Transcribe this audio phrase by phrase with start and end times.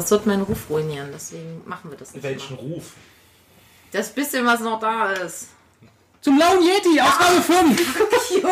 [0.00, 2.22] das wird meinen Ruf ruinieren, deswegen machen wir das nicht.
[2.22, 2.74] Welchen Immer.
[2.74, 2.92] Ruf?
[3.92, 5.48] Das bisschen, was noch da ist.
[6.22, 8.44] Zum Blauen Yeti, Ausgabe 5.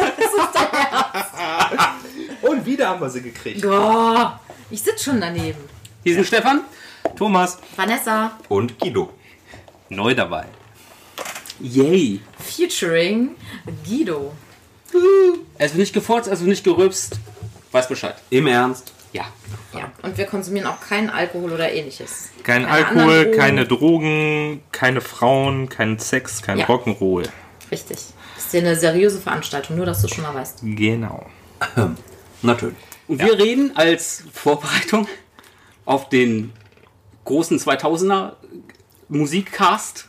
[2.42, 3.64] Und wieder haben wir sie gekriegt.
[3.64, 4.30] Oh,
[4.70, 5.58] ich sitze schon daneben.
[6.04, 6.62] Hier sind Stefan.
[7.16, 9.12] Thomas, Vanessa, Und Guido.
[9.88, 10.46] neu dabei.
[11.60, 12.20] Yay.
[12.38, 13.34] featuring
[13.86, 14.32] Guido.
[15.58, 17.18] Es wird nicht gefurzt, es wird nicht gerülpst.
[17.72, 18.14] Weiß Bescheid.
[18.30, 18.92] Im Ernst?
[19.12, 19.24] Ja.
[19.72, 22.28] Ja, und wir konsumieren auch keinen Alkohol oder ähnliches.
[22.42, 23.38] Kein Keine Alkohol, Drogen.
[23.38, 26.66] keine Drogen, keine Frauen, kein Sex, kein Ja.
[26.66, 27.28] Rock'n'Roll.
[27.70, 27.98] Richtig.
[28.36, 30.60] Das ist ja eine seriöse Veranstaltung, nur dass du schon mal weißt.
[30.62, 31.26] Genau.
[32.42, 32.76] Natürlich.
[33.08, 35.08] Und wir reden als Vorbereitung
[35.84, 36.52] auf den
[37.24, 38.32] großen 2000er
[39.08, 40.08] Musikcast.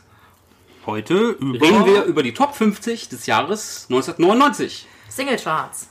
[0.86, 1.60] Heute über...
[1.66, 4.86] Reden wir über die Top 50 des Jahres 1999.
[5.08, 5.88] Singlecharts.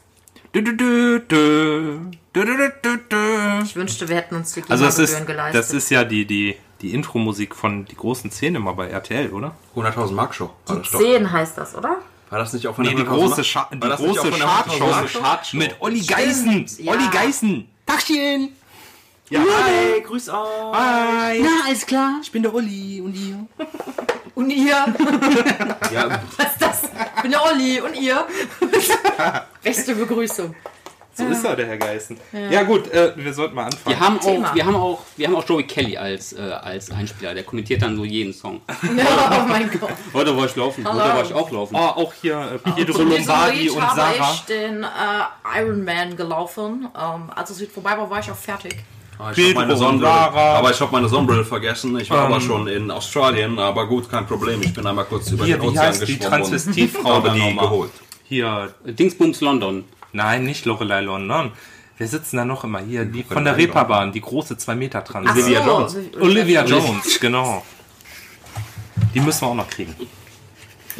[0.55, 0.77] Dü, dü,
[1.29, 1.99] dü.
[3.63, 5.59] Ich wünschte, wir hätten uns die Also das ist, geleistet.
[5.63, 9.55] das ist ja die, die, die Intro-Musik von die großen Szenen immer bei RTL, oder?
[9.75, 10.49] 100.000 Mark Show.
[10.65, 10.81] Doch.
[10.83, 11.97] 10 heißt das, oder?
[12.31, 13.43] war das nicht auch von Nee, der die 100.000 große?
[13.43, 15.57] Scha die War das nicht große auch von der Chartshow 100.000 mit, Chartshow?
[15.57, 16.65] mit Olli Geißen.
[16.79, 16.91] ja.
[16.93, 17.67] Olli Geißen.
[17.87, 18.49] Tachchen.
[19.29, 20.35] Ja, Hey, grüß euch.
[20.73, 21.39] hi.
[21.43, 22.19] Na, alles klar.
[22.21, 23.45] Ich bin der Olli und ihr.
[24.35, 24.67] Und ihr?
[25.93, 26.83] Ja, Was ist das?
[27.17, 28.25] Ich bin der Olli und ihr?
[29.63, 30.55] Beste Begrüßung.
[31.13, 32.15] So ist er, der Herr Geißen.
[32.49, 33.83] Ja, gut, äh, wir sollten mal anfangen.
[33.97, 34.49] Wir haben, Thema.
[34.51, 37.33] auch, wir, haben auch, wir haben auch Joey Kelly als, äh, als Einspieler.
[37.33, 38.61] Der kommentiert dann so jeden Song.
[38.69, 39.89] Oh mein Gott.
[40.13, 40.87] Heute war ich laufen.
[40.87, 41.75] Heute war ich auch laufen.
[41.75, 44.31] Oh, auch hier äh, Pietro diesem Lombardi und habe Sarah.
[44.33, 46.87] ich den äh, Iron Man gelaufen.
[46.97, 48.77] Ähm, als es vorbei war, war ich auch fertig.
[49.21, 50.09] Ah, ich Pedro meine Sonnenbrille.
[50.13, 50.55] Lara.
[50.59, 51.99] Aber ich habe meine Sonnenbrille vergessen.
[51.99, 52.31] Ich war Ähm.
[52.33, 54.61] aber schon in Australien, aber gut, kein Problem.
[54.61, 57.91] Ich bin einmal kurz über Hier, den Ozean heißt die geschwommen Transvestitfrau, die geholt.
[58.23, 59.83] Hier, Dingsbums London.
[60.13, 61.51] nein, nicht Lorelei London.
[61.97, 65.27] Wir sitzen da noch immer hier, die von der Reeperbahn, die große 2 Meter Trans.
[65.29, 65.97] Ach Olivia so, Jones.
[66.21, 67.65] Olivia Jones, genau.
[69.13, 69.93] Die müssen wir auch noch kriegen.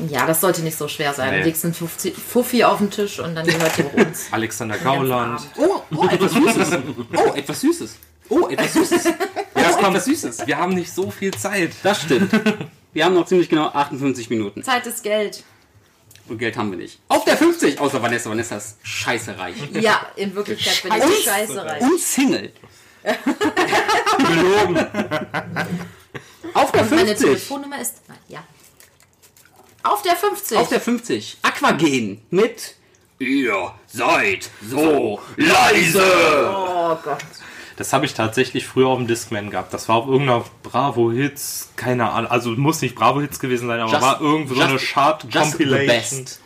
[0.10, 1.32] Ja, das sollte nicht so schwer sein.
[1.32, 1.44] Nee.
[1.44, 4.28] Legst einen Fuffi, auf den Tisch und dann gehört die uns.
[4.32, 5.42] Alexander Gauland.
[5.58, 6.78] Oh, oh, etwas Süßes.
[7.16, 7.98] Oh, etwas Süßes.
[8.30, 9.06] Oh, etwas Süßes.
[9.56, 10.48] Ja, komm, etwas Süßes.
[10.48, 11.72] Wir haben nicht so viel Zeit.
[11.84, 12.32] Das stimmt.
[12.94, 14.64] Wir haben noch ziemlich genau 58 Minuten.
[14.64, 15.44] Zeit ist Geld.
[16.28, 17.00] Und Geld haben wir nicht.
[17.08, 18.30] Auf der 50, außer Vanessa.
[18.30, 19.56] Vanessa ist scheiße reich.
[19.74, 21.82] Ja, in Wirklichkeit bin ich scheiße reich.
[21.82, 22.52] Und Single.
[26.54, 27.18] Auf der Und meine 50.
[27.18, 27.96] Telefonnummer ist.
[28.08, 28.44] Nein, ja.
[29.84, 30.58] Auf der 50.
[30.58, 31.38] Auf der 50.
[31.42, 32.76] Aquagen mit
[33.20, 36.52] Ihr seid so leise.
[36.56, 37.18] oh Gott.
[37.80, 39.74] Das habe ich tatsächlich früher auf dem Discman gehabt.
[39.74, 42.30] Das war auf irgendeiner Bravo Hits, keine Ahnung.
[42.30, 45.88] Also muss nicht Bravo Hits gewesen sein, aber Just- war irgendwo so eine Chart Compilation.
[45.88, 46.42] best.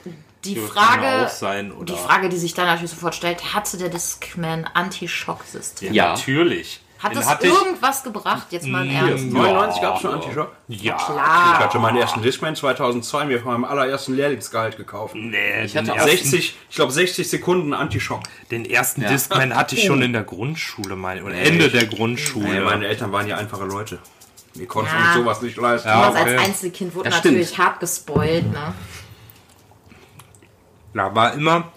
[0.46, 1.92] Die Frage, sein, oder?
[1.92, 5.92] die Frage, die sich dann natürlich sofort stellt, hatte der Discman Anti-Schock-System?
[5.92, 6.10] Ja.
[6.10, 6.82] Natürlich.
[7.04, 8.48] Hat ich- irgendwas gebracht?
[8.52, 9.26] Jetzt mal im Ernst.
[9.26, 10.52] 99 gab es schon Anti-Shock.
[10.70, 10.96] Ja.
[10.98, 11.60] Ich Klar.
[11.60, 15.14] hatte meinen ersten Discman 2002 mir von meinem allerersten Lehrlingsgehalt gekauft.
[15.16, 18.22] Nee, Ich hatte den auch ersten, 60, ich glaube 60 Sekunden Anti-Shock.
[18.52, 22.48] den ersten Discman hatte ich schon in der Grundschule, meine oder Ende der Grundschule.
[22.48, 24.00] Nee, meine Eltern waren ja einfache Leute.
[24.56, 25.06] Die konnten Ja.
[25.14, 25.88] sich sowas nicht leisten.
[25.90, 26.10] Ja.
[26.10, 26.36] Okay.
[26.36, 27.36] als Einzelkind wurde Das stimmt.
[27.38, 28.52] natürlich hart gespoilt.
[28.52, 28.74] Ne?
[30.94, 31.72] Da war immer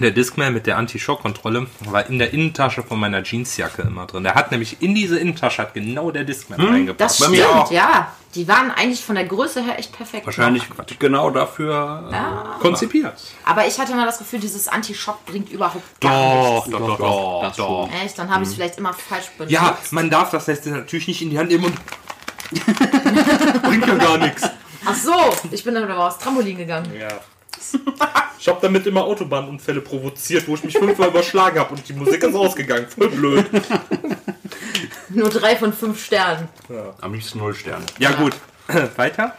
[0.00, 4.24] der Discman mit der Anti-Schock-Kontrolle war in der Innentasche von meiner Jeansjacke immer drin.
[4.24, 7.18] Der hat nämlich in diese Innentasche hat genau der Discman Das reingepasst.
[7.20, 7.70] Bei stimmt, mir auch.
[7.70, 8.12] ja.
[8.34, 10.24] Die waren eigentlich von der Größe her echt perfekt.
[10.24, 10.76] Wahrscheinlich noch.
[10.98, 12.08] genau dafür.
[12.10, 13.12] äh, konzipiert.
[13.44, 16.70] Aber ich hatte immer das Gefühl, dieses Anti-Schock bringt überhaupt gar Doch, nichts.
[16.70, 17.90] doch, doch, doch, doch, das doch.
[18.02, 19.52] Echt, dann habe ich es vielleicht immer falsch benutzt.
[19.52, 21.74] Ja, man darf das jetzt natürlich nicht in die Hand nehmen und
[23.62, 24.48] bringt ja gar nichts.
[24.86, 25.12] Ach so,
[25.50, 26.90] ich bin dann aber aufs Trampolin gegangen.
[26.98, 27.08] Ja.
[28.38, 32.22] Ich habe damit immer Autobahnunfälle provoziert, wo ich mich fünfmal überschlagen habe und die Musik
[32.24, 32.86] ist ausgegangen.
[32.88, 33.46] Voll blöd.
[35.10, 36.48] Nur drei von fünf Sternen.
[37.00, 37.84] Am liebsten null Sterne.
[37.98, 38.34] Ja, gut.
[38.96, 39.36] Weiter?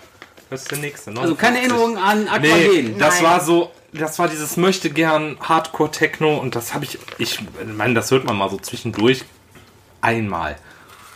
[0.50, 1.10] Was ist der nächste?
[1.12, 1.62] Also keine 59.
[1.62, 2.94] Erinnerung an Aquagen.
[2.94, 3.24] Nee, das Nein.
[3.24, 7.40] war so, das war dieses möchte gern Hardcore Techno und das habe ich, ich
[7.76, 9.26] meine, das hört man mal so zwischendurch
[10.02, 10.58] einmal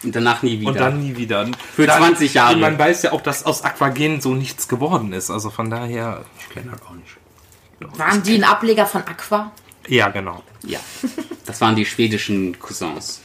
[0.04, 0.72] Und danach nie wieder.
[0.72, 1.48] und dann nie wieder.
[1.76, 2.54] Für dann, 20 Jahre.
[2.56, 5.30] Und man weiß ja auch, dass aus Aquagen so nichts geworden ist.
[5.32, 7.98] Also von daher, Ich kenne das auch nicht.
[7.98, 9.52] Waren die ein Ableger von Aqua?
[9.88, 10.44] ja genau.
[10.64, 10.80] Ja,
[11.46, 13.22] das waren die schwedischen Cousins.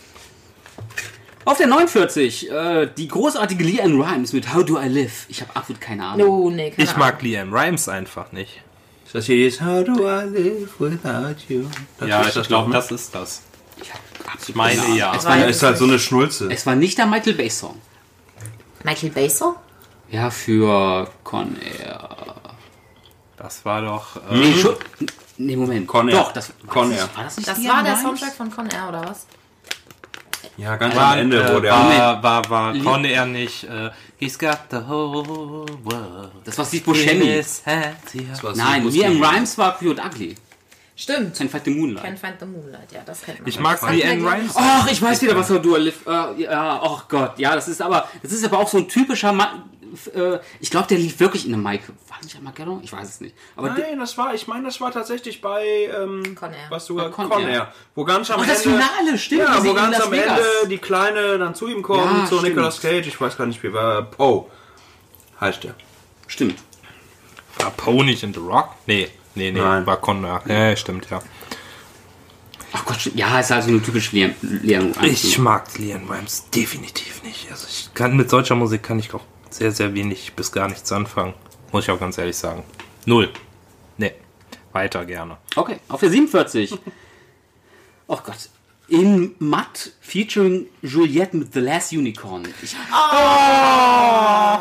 [1.45, 5.27] Auf der 49, äh, die großartige Leanne Rhymes mit How Do I Live.
[5.29, 6.27] Ich habe absolut keine Ahnung.
[6.27, 8.63] No, nee, keine Ich mag Liam Rhymes einfach nicht.
[9.13, 11.65] Das hier ist How do I live without you?
[11.99, 12.75] Das ja, ist ich glaube, doch, ne?
[12.75, 13.43] das ist das.
[14.49, 14.97] Ich meine, Ahnung.
[14.97, 15.15] ja.
[15.17, 16.49] Es war, Das ist halt so eine Schnulze.
[16.51, 17.81] es war nicht der Michael Bay Song.
[18.85, 19.57] Michael Basso?
[20.11, 22.09] Ja, für Con Air.
[23.37, 24.17] Das war doch.
[24.17, 24.75] Äh, Nee, schon.
[25.39, 25.87] Nee, Moment.
[25.87, 26.17] Con Air.
[26.17, 27.05] Doch, das Con war das Air.
[27.07, 27.97] nicht- War das nicht Das war der?
[27.97, 29.27] Soundtrack von Con Air, oder was?
[30.57, 31.73] Ja, ganz War, am Ende, wo äh, der.
[31.73, 33.65] war, war, war, konnte er nicht.
[33.65, 36.31] Äh, He's got the whole world.
[36.45, 37.25] Das war Steve Buscemi.
[37.37, 37.43] ja.
[38.43, 40.35] Was Nein, Liam Rhymes war Cute Ugly.
[41.03, 41.37] Stimmt.
[41.37, 42.05] Can't Fight the Moonlight.
[42.05, 43.49] Can't find the moonlight, ja, das kennt man.
[43.49, 44.53] Ich mag die Anne Rhymes.
[44.55, 46.07] Ach, ich weiß wieder, was er Dua Liv.
[46.07, 49.33] Äh, ja, oh Gott, ja, das ist aber, das ist aber auch so ein typischer.
[49.33, 49.65] Ma
[50.15, 51.93] äh, ich glaube, der lief wirklich in einem Mike.
[52.09, 52.81] War nicht Armageddon?
[52.85, 53.35] Ich weiß es nicht.
[53.57, 56.71] Aber Nein, das war, ich meine, das war tatsächlich bei, ähm, Con Air.
[56.71, 57.49] was du, Con, Con Air.
[57.49, 57.73] Air.
[57.95, 58.55] Wo ganz am Ach, Ende.
[58.55, 60.39] das Finale, stimmt, Ja, wo ganz am Vegas.
[60.39, 62.55] Ende die Kleine dann zu ihm kommt, Ja, so stimmt.
[62.55, 64.47] Nicolas Cage, ich weiß gar nicht, wie war, Poe.
[65.41, 65.75] Heißt der.
[66.29, 66.59] stimmt.
[67.59, 68.71] War Poe nicht in The Rock?
[68.87, 69.87] Nee, nee, nee, Nein.
[69.87, 70.43] war Connor.
[70.47, 71.21] Ja, stimmt, ja.
[72.73, 73.17] Ach Gott, stimmt.
[73.17, 75.25] ja, ist also eine typische Liam Rhymes.
[75.25, 77.51] Ich mag Leon Rhymes definitiv nicht.
[77.51, 79.21] Also ich kann mit solcher Musik kann ich auch
[79.51, 81.35] sehr, sehr wenig bis gar nichts anfangen.
[81.71, 82.63] Muss ich auch ganz ehrlich sagen.
[83.05, 83.31] Null.
[83.99, 84.13] Nee.
[84.73, 85.37] Weiter gerne.
[85.55, 86.79] Okay, auf der 47.
[88.07, 88.49] oh Gott.
[88.93, 92.43] In Matt featuring Juliette mit The Last Unicorn.
[92.63, 92.77] Ich,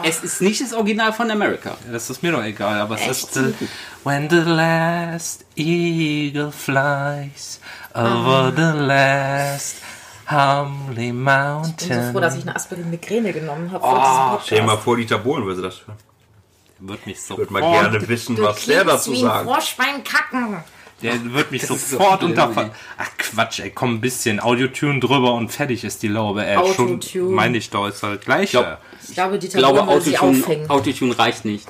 [0.10, 1.76] Es ist nicht das Original von America.
[1.92, 3.10] Das ist mir doch egal, aber es Echt?
[3.10, 3.54] ist the,
[4.06, 7.60] When the last eagle flies
[7.94, 9.76] over the last
[10.30, 12.06] humbly Ich bin mountain.
[12.06, 13.84] so froh, dass ich eine Aspirin-Migräne genommen habe.
[13.84, 15.98] vor diesem Stell dir mal vor, Dieter Bohlen würde das hören.
[16.80, 19.44] wird mich Ich sofort, würde mal gerne wissen, Du was der dazu wie ein sagt.
[19.46, 20.64] Froschbein kacken.
[21.04, 22.72] Der wird mich so sofort viel, unter.
[22.98, 26.46] Ach Quatsch, ey, komm ein bisschen Audiotune drüber und fertig ist die Laube.
[26.46, 27.30] Ey, schon Autotune.
[27.36, 28.52] meine ich doch, ist halt gleich.
[28.52, 28.78] glaub-
[29.08, 30.70] Ich glaube, Dieter Ich glaube, sie Autotune, aufhängen.
[30.70, 31.68] Autotune reicht nicht.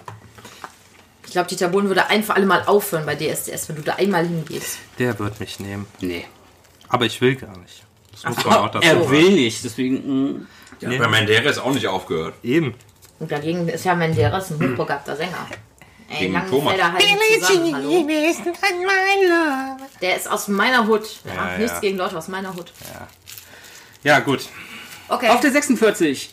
[1.26, 3.94] Ich glaube, Dieter Bohlen würde ein für alle Mal aufhören bei DSDS, wenn du da
[3.96, 4.78] einmal hingehst.
[5.00, 5.86] Der wird mich nehmen.
[6.02, 6.26] Nee.
[6.90, 7.84] Aber ich will gar nicht.
[8.12, 9.96] Das muss man auch dazu Er will nicht, deswegen.
[10.34, 10.48] mm.
[10.82, 12.34] Ja, bei Menderes auch nicht aufgehört.
[12.44, 12.74] Eben.
[13.20, 15.48] Und dagegen ist ja Menderes ein hochbegabter Sänger.
[16.12, 16.94] Ey, Gegen Langenfelder
[17.40, 18.06] zusammen, hallo.
[20.02, 21.08] Der ist aus meiner Hut.
[21.26, 21.80] Ja, Ja, nichts ja.
[21.80, 22.72] gegen Leute aus meiner Hut.
[24.04, 24.50] Ja, gut.
[25.08, 25.30] Okay.
[25.30, 26.32] Auf der 46.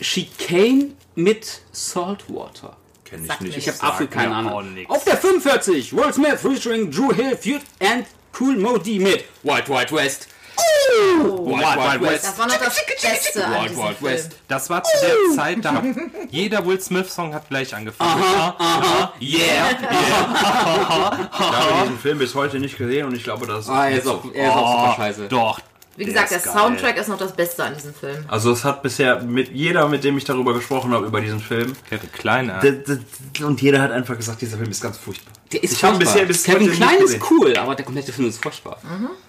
[0.00, 2.76] Chicane mit Saltwater.
[3.04, 3.56] Kenn ich Sag nicht.
[3.58, 4.86] Ich habe absolut keine Ahnung.
[4.88, 5.94] Auf der 45.
[5.94, 8.06] Will Smith featuring Drew Hill Feud and
[8.38, 10.28] Cool Modi mit Wild Wild West.
[11.22, 12.24] Wild Wild West.
[12.24, 14.12] das war noch das Beste an Wild diesem Wild Film.
[14.12, 14.30] West.
[14.48, 15.84] Das war zu der Zeit, da hat
[16.30, 18.22] jeder Will Smith-Song hat gleich angefangen.
[18.22, 19.70] Aha, Yeah.
[19.72, 23.70] Ich habe diesen Film bis heute nicht gesehen und ich glaube, das ist.
[23.70, 24.30] Ah, er ist auch, so.
[24.32, 25.28] er ist auch super scheiße.
[25.28, 25.60] Doch.
[25.96, 26.54] Wie gesagt, der, ist geil.
[26.54, 28.24] Soundtrack ist noch das Beste an diesem Film.
[28.28, 31.74] Also es hat bisher mit jeder, mit dem ich darüber gesprochen habe, über diesen Film.
[31.88, 32.60] Kevin Kleiner.
[33.42, 35.32] Und jeder hat einfach gesagt, dieser Film ist ganz furchtbar.
[35.52, 36.12] Der ist Ich habe furchtbar.
[36.14, 38.78] bisher bis Kevin Klein ist cool, aber der komplette Film ist furchtbar.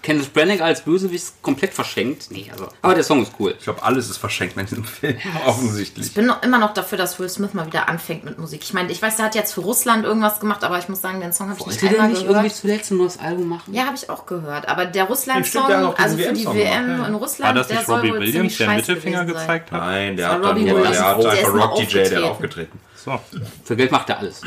[0.02, 2.30] Kenneth Branagh als Bösewicht ist komplett verschenkt.
[2.30, 2.68] Nee, also.
[2.82, 3.54] Aber der Song ist cool.
[3.58, 5.16] Ich glaube, alles ist verschenkt in diesem Film,
[5.46, 6.06] offensichtlich.
[6.06, 8.62] Ich bin noch, immer noch dafür, dass Will Smith mal wieder anfängt mit Musik.
[8.62, 11.20] Ich meine, ich weiß, der hat jetzt für Russland irgendwas gemacht, aber ich muss sagen,
[11.20, 12.44] den Song habe ich nicht Wollte der einmal nicht gehört.
[12.44, 13.74] irgendwie zuletzt ein neues Album machen?
[13.74, 14.68] Ja, habe ich auch gehört.
[14.68, 17.06] Aber der Russland-Song, der hat also für die WM gemacht, ja.
[17.06, 19.80] in war Russland, das der nicht soll Robbie Williams, der Mittelfinger gezeigt hat?
[19.80, 22.02] Nein, der Das hat war dann nur, der hat Der einfach nur Rock DJ, der
[22.04, 22.24] aufgetreten.
[22.24, 22.80] aufgetreten.
[23.04, 23.20] So,
[23.64, 24.40] Für Geld macht er alles.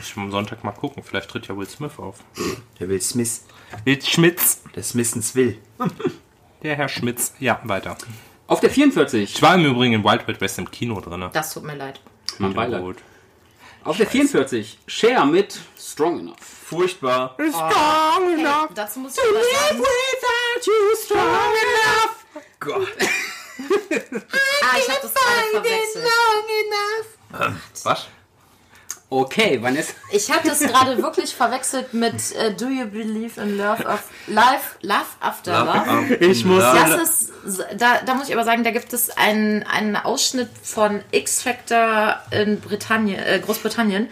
[0.00, 1.02] ich will am Sonntag mal gucken.
[1.02, 2.18] Vielleicht tritt ja Will Smith auf.
[2.78, 3.42] Der will Smith.
[3.84, 4.62] Will Schmitz.
[4.76, 5.58] Der Smithens will.
[6.62, 7.34] Der Herr Schmitz.
[7.40, 7.98] Ja, weiter.
[8.46, 9.34] Auf der 44.
[9.34, 11.30] Ich war im Übrigen in Wild Wild West im Kino drin.
[11.32, 12.00] Das tut mir leid.
[12.38, 12.80] Mein Beileid.
[12.80, 12.96] Gut.
[13.82, 14.78] Auf der 44.
[14.86, 16.36] Share mit Strong Enough.
[16.40, 17.34] Furchtbar.
[17.38, 17.50] Hey,
[18.74, 22.26] dazu muss ich aber sagen, without you strong enough.
[22.60, 22.88] Gott.
[24.62, 26.04] ah, ich habe das gerade verwechselt.
[27.84, 28.08] Was?
[29.12, 29.92] Okay, Vanessa.
[30.12, 34.76] Ich habe das gerade wirklich verwechselt mit äh, Do You Believe in Love of Life,
[34.82, 36.14] Love After Love?
[36.16, 36.62] Ich muss.
[36.62, 37.32] Das ist,
[37.76, 42.20] da, da muss ich aber sagen, da gibt es einen, einen Ausschnitt von X Factor
[42.30, 44.08] in Britannien, äh, Großbritannien.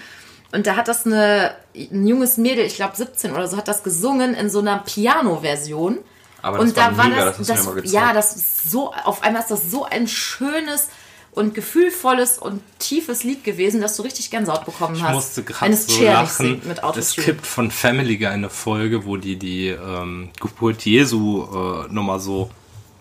[0.51, 3.85] Und da hat das eine, ein junges Mädel, ich glaube 17 oder so, hat das
[3.85, 5.99] gesungen in so einer Piano-Version.
[6.43, 7.93] Aber das Und war da war mega, das, das mal gezeigt.
[7.93, 10.89] ja, das ist so, auf einmal ist das so ein schönes
[11.39, 15.15] und gefühlvolles und tiefes Lied gewesen, dass du richtig Gänsehaut bekommen Ich hast.
[15.15, 16.63] musste wenn gerade es so lachen.
[16.67, 21.93] mit es gibt von Family Guy eine Folge, wo die die ähm, Geburt Jesu äh,
[21.93, 22.51] nochmal so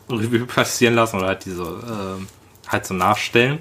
[0.08, 2.28] Revue passieren lassen oder halt diese ähm,
[2.70, 3.60] halt so nachstellen.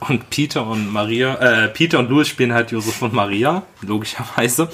[0.00, 4.70] Und Peter und Maria, äh, Peter und Louis spielen halt Josef und Maria, logischerweise.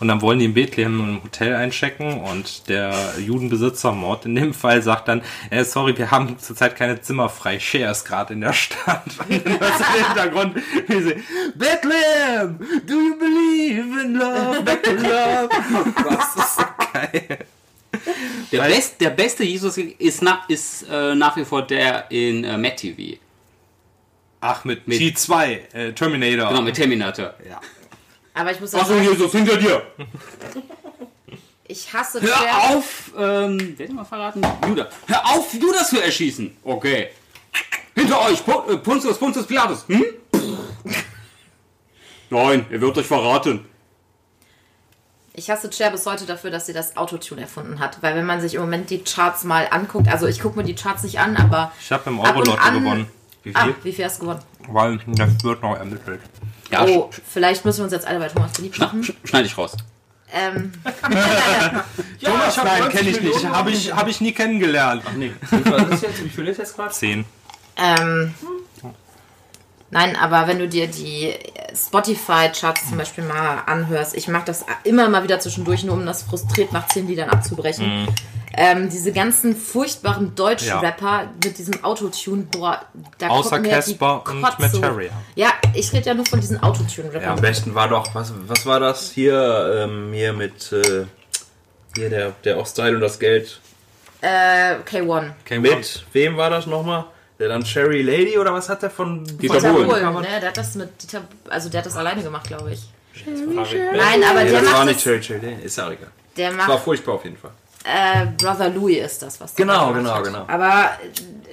[0.00, 4.54] Und dann wollen die in Bethlehem im Hotel einchecken und der Judenbesitzer, Mord in dem
[4.54, 8.40] Fall, sagt dann, äh, sorry, wir haben zurzeit keine Zimmer frei, Cher ist gerade in
[8.40, 9.04] der Stadt.
[9.28, 10.56] Und hörst du im Hintergrund,
[10.88, 11.14] wie sie,
[11.54, 15.48] Bethlehem, do you believe in love, back to love?
[16.08, 17.46] Das ist so geil.
[18.52, 22.56] Der, best, der beste Jesus ist, nach, ist äh, nach wie vor der in äh,
[22.58, 23.18] Matt TV.
[24.40, 26.48] Ach, mit, T2, äh, Terminator.
[26.48, 27.34] Genau, mit Terminator.
[27.48, 27.60] ja.
[28.34, 29.82] Aber ich muss Achso, sagen, Jesus, hinter dir!
[31.68, 32.20] Ich hasse.
[32.20, 33.12] Hör auf!
[33.16, 34.42] Ähm, wer hat mal verraten?
[34.68, 34.88] Judas.
[35.06, 36.56] Hör auf, Judas zu erschießen!
[36.64, 37.08] Okay.
[37.94, 38.40] Hinter euch!
[38.40, 39.84] Pu- äh, Pontius, Pontius Pilatus!
[39.86, 40.04] Hm?
[42.30, 43.64] Nein, er wird euch verraten.
[45.36, 47.98] Ich hasse Cher bis heute dafür, dass sie das Autotune erfunden hat.
[48.02, 50.76] Weil wenn man sich im Moment die Charts mal anguckt, also ich gucke mir die
[50.76, 51.72] Charts nicht an, aber.
[51.80, 53.06] Ich habe im Eurolotto gewonnen.
[53.42, 53.74] Wie Ah, viel?
[53.82, 54.40] wie viel hast du gewonnen?
[54.68, 56.20] Weil das wird noch ermittelt.
[56.70, 59.02] Ja, oh, vielleicht müssen wir uns jetzt alle bei Thomas beliebt machen.
[59.02, 59.76] sch schneide ich raus.
[60.32, 60.72] Ähm,
[62.22, 63.44] Thomas hab Nein, 90 kenne ich nicht.
[63.46, 65.02] Habe ich, hab ich nie kennengelernt.
[65.04, 65.32] Ach nee.
[65.50, 66.24] Was ist jetzt?
[66.24, 66.92] Wie viel ist jetzt gerade?
[66.92, 67.24] Zehn.
[67.76, 68.32] ähm,
[69.90, 71.34] nein, aber wenn du dir die
[71.74, 76.22] Spotify-Charts zum Beispiel mal anhörst, ich mache das immer mal wieder zwischendurch, nur um das
[76.22, 78.08] frustriert nach zehn Liedern abzubrechen.
[78.56, 82.82] Ähm, diese ganzen furchtbaren Deutsch-Rapper mit diesem Autotune, boah,
[83.18, 84.40] da Außer kommt mir die Casper und.
[84.40, 85.10] Materia.
[85.34, 87.22] Ja, ich rede ja nur von diesen Autotune-Rappern.
[87.22, 91.06] Ja, am besten war doch, was, was war das hier, ähm, hier mit, äh,
[91.96, 93.60] hier der, der auch Style und das Geld.
[94.20, 95.32] Äh, K1.
[95.44, 97.06] Okay, Mit wem war das nochmal?
[97.38, 99.88] Der dann Cherry Lady oder was hat der von Dieter Dieter Bohlen.
[99.88, 100.40] Bohlen, ne?
[100.40, 102.82] Der hat das mit Dieter, also der hat das alleine gemacht, glaube ich.
[103.26, 105.86] Nein, Nein, aber nee, der das war macht nicht das, Cherry Cherry Lady, ist ja
[105.86, 106.10] auch egal.
[106.36, 107.50] der Das war macht, furchtbar auf jeden Fall.
[107.84, 110.24] äh, Brother Louis ist das, was der Genau, gemacht genau, hat.
[110.24, 110.44] genau.
[110.48, 110.90] Aber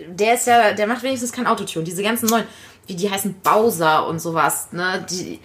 [0.08, 1.84] der ist ja, der macht wenigstens kein Autotune.
[1.86, 2.46] Diese ganzen neuen,
[2.88, 5.06] wie die heißen Bowser und sowas, ne?
[5.10, 5.40] Die,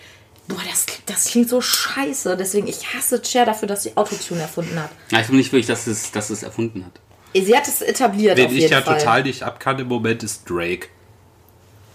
[0.48, 2.36] boah, das, das klingt so scheiße.
[2.36, 4.90] Deswegen, ich hasse Cher dafür, dass sie Autotune erfunden hat.
[5.10, 6.92] Ja, ich finde nicht wirklich, dass es, dass es erfunden hat.
[7.44, 8.98] Sie hat es etabliert Wen auf ich jeden ja Fall.
[8.98, 10.88] total nicht abkann im Moment ist Drake.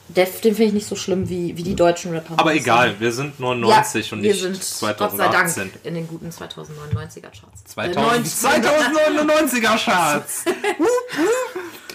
[0.09, 2.33] Der, den finde ich nicht so schlimm wie, wie die deutschen Rapper.
[2.37, 2.99] Aber egal, sagen.
[2.99, 4.55] wir sind 99 ja, und wir nicht sind
[4.97, 5.71] Gott sei Dank 2018.
[5.85, 7.63] in den guten 2099er Charts.
[7.65, 10.43] 2000, 2099er Charts.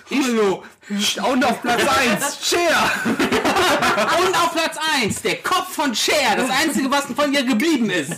[0.09, 1.83] Ilo, und auf Platz
[2.23, 2.91] 1, Cher.
[3.07, 8.13] Und auf Platz 1, der Kopf von Cher, das einzige, was von ihr geblieben ist.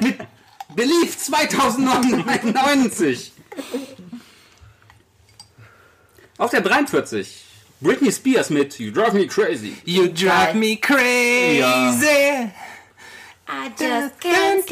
[0.00, 0.16] Mit
[0.74, 3.32] Belief 2099.
[6.36, 7.44] Auf der 43,
[7.80, 9.76] Britney Spears mit You Drive Me Crazy.
[9.84, 11.62] You drive me crazy.
[13.46, 14.66] I just can't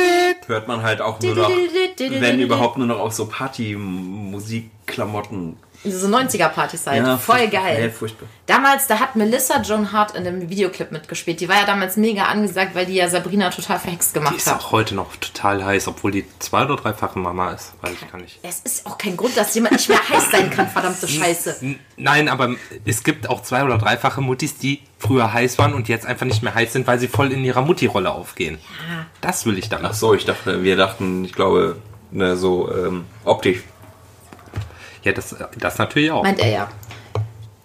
[0.49, 5.57] Hört man halt auch nur noch, wenn überhaupt nur noch auf so Party-Musikklamotten.
[5.85, 7.05] Diese 90er-Partys halt.
[7.05, 7.69] Voll furchtbar.
[7.69, 7.91] Ja, geil.
[7.91, 8.29] furchtbar.
[8.47, 11.41] Damals, da hat Melissa Joan Hart in dem Videoclip mitgespielt.
[11.41, 14.47] Die war ja damals mega angesagt, weil die ja Sabrina total verhext Die gemacht ist
[14.51, 14.61] hat.
[14.61, 17.73] auch heute noch total heiß, obwohl die zwei- oder dreifache Mama ist.
[17.81, 18.39] Weiß ich gar nicht.
[18.43, 21.77] Es ist auch kein Grund, dass jemand nicht mehr heiß sein kann, verdammte Scheiße.
[21.97, 22.51] Nein, aber
[22.85, 26.43] es gibt auch zwei- oder dreifache Muttis, die früher heiß waren und jetzt einfach nicht
[26.43, 28.59] mehr heiß sind, weil sie voll in ihrer Mutti-Rolle aufgehen.
[29.21, 29.87] Das will ich damit.
[29.91, 31.77] Ach so, ich dachte, wir dachten, ich glaube,
[32.13, 33.59] ne, so ähm, optisch.
[35.03, 36.23] Ja, das, das natürlich auch.
[36.23, 36.69] Meint er ja.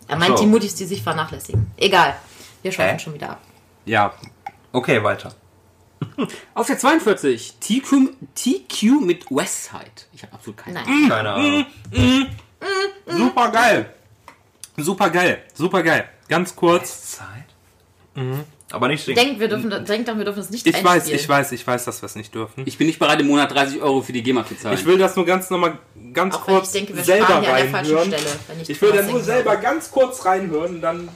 [0.07, 0.43] Er meint so.
[0.43, 1.71] die Muttis, die sich vernachlässigen.
[1.77, 2.15] Egal.
[2.61, 3.03] Wir schweifen Hä?
[3.03, 3.41] schon wieder ab.
[3.85, 4.13] Ja,
[4.77, 5.33] Okay, weiter.
[6.53, 10.05] Auf der 42, TQ, TQ mit Westside.
[10.13, 10.99] Ich habe absolut keine Ahnung.
[10.99, 11.09] Nein.
[11.09, 11.65] Keine Ahnung.
[13.07, 13.93] super geil.
[14.77, 15.43] Super geil.
[15.55, 16.09] Super geil.
[16.27, 17.17] Ganz kurz.
[17.17, 18.45] Zeit?
[18.71, 19.17] Aber nicht singen.
[19.17, 21.85] Denkt, wir dürfen, denkt dann, wir dürfen es nicht Ich weiß, ich weiß, ich weiß,
[21.85, 22.63] dass wir es nicht dürfen.
[22.65, 24.77] Ich bin nicht bereit, im Monat 30 Euro für die GEMA zu zahlen.
[24.77, 25.77] Ich will das nur ganz nochmal
[26.13, 28.19] ganz Auch kurz ich denke, wir selber sparen hier an der falschen reinhören.
[28.19, 28.39] Stelle.
[28.47, 29.63] Wenn ich, Ich will dann nur selber würde.
[29.63, 31.09] ganz kurz reinhören und dann.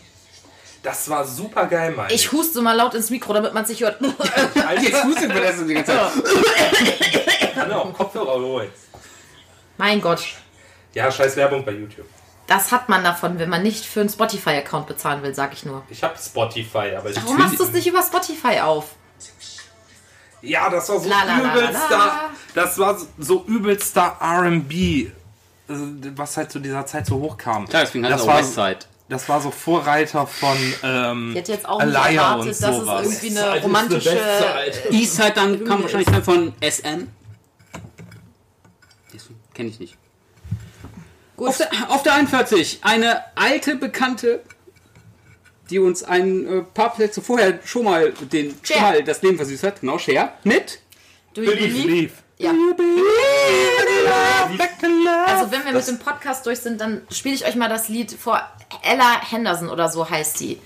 [0.83, 2.13] Das war super geil, Mike.
[2.13, 3.99] Ich huste mal laut ins Mikro, damit man es nicht hört.
[4.81, 6.11] Jetzt hustet mir das die ganze Zeit.
[7.53, 8.69] kann auch Kopfhörer holen.
[9.77, 10.23] mein Gott.
[10.93, 12.07] Ja, scheiß Werbung bei YouTube.
[12.53, 15.83] Das hat man davon, wenn man nicht für einen Spotify-Account bezahlen will, sag ich nur.
[15.89, 18.89] Ich habe Spotify, aber ich Warum machst du es nicht über Spotify auf?
[20.41, 21.97] Ja, das war so La, la, la, la, übelster.
[21.97, 22.29] la.
[22.53, 25.09] Das war so- übelster RB, äh,
[26.17, 27.69] was halt zu dieser Zeit so hochkam.
[27.69, 28.79] Klar, deswegen heißt das war, Westside.
[29.07, 32.75] das war so Vorreiter von ähm, Ich hätte jetzt auch nicht Alaya erwartet, und dass
[32.75, 33.05] es sowas.
[33.23, 34.19] irgendwie eine romantische.
[34.89, 36.15] Eastside dann kam wahrscheinlich ist.
[36.15, 37.07] dann von SM.
[39.53, 39.97] Kenne ich nicht.
[41.41, 41.49] Gut.
[41.49, 44.43] Auf der, auf der 41, eine alte Bekannte,
[45.71, 48.75] die uns ein äh, paar Plätze vorher schon mal, den, Cher.
[48.75, 49.81] schon mal das Leben versüßt hat.
[49.81, 50.37] Genau, Cher.
[50.43, 50.81] Mit
[51.33, 51.87] Do you Believe, believe?
[51.87, 52.13] believe.
[52.37, 52.51] Ja.
[54.55, 55.25] Back to love.
[55.25, 58.11] Also wenn wir mit dem Podcast durch sind, dann spiele ich euch mal das Lied
[58.11, 58.39] vor
[58.83, 60.61] Ella Henderson oder so heißt sie.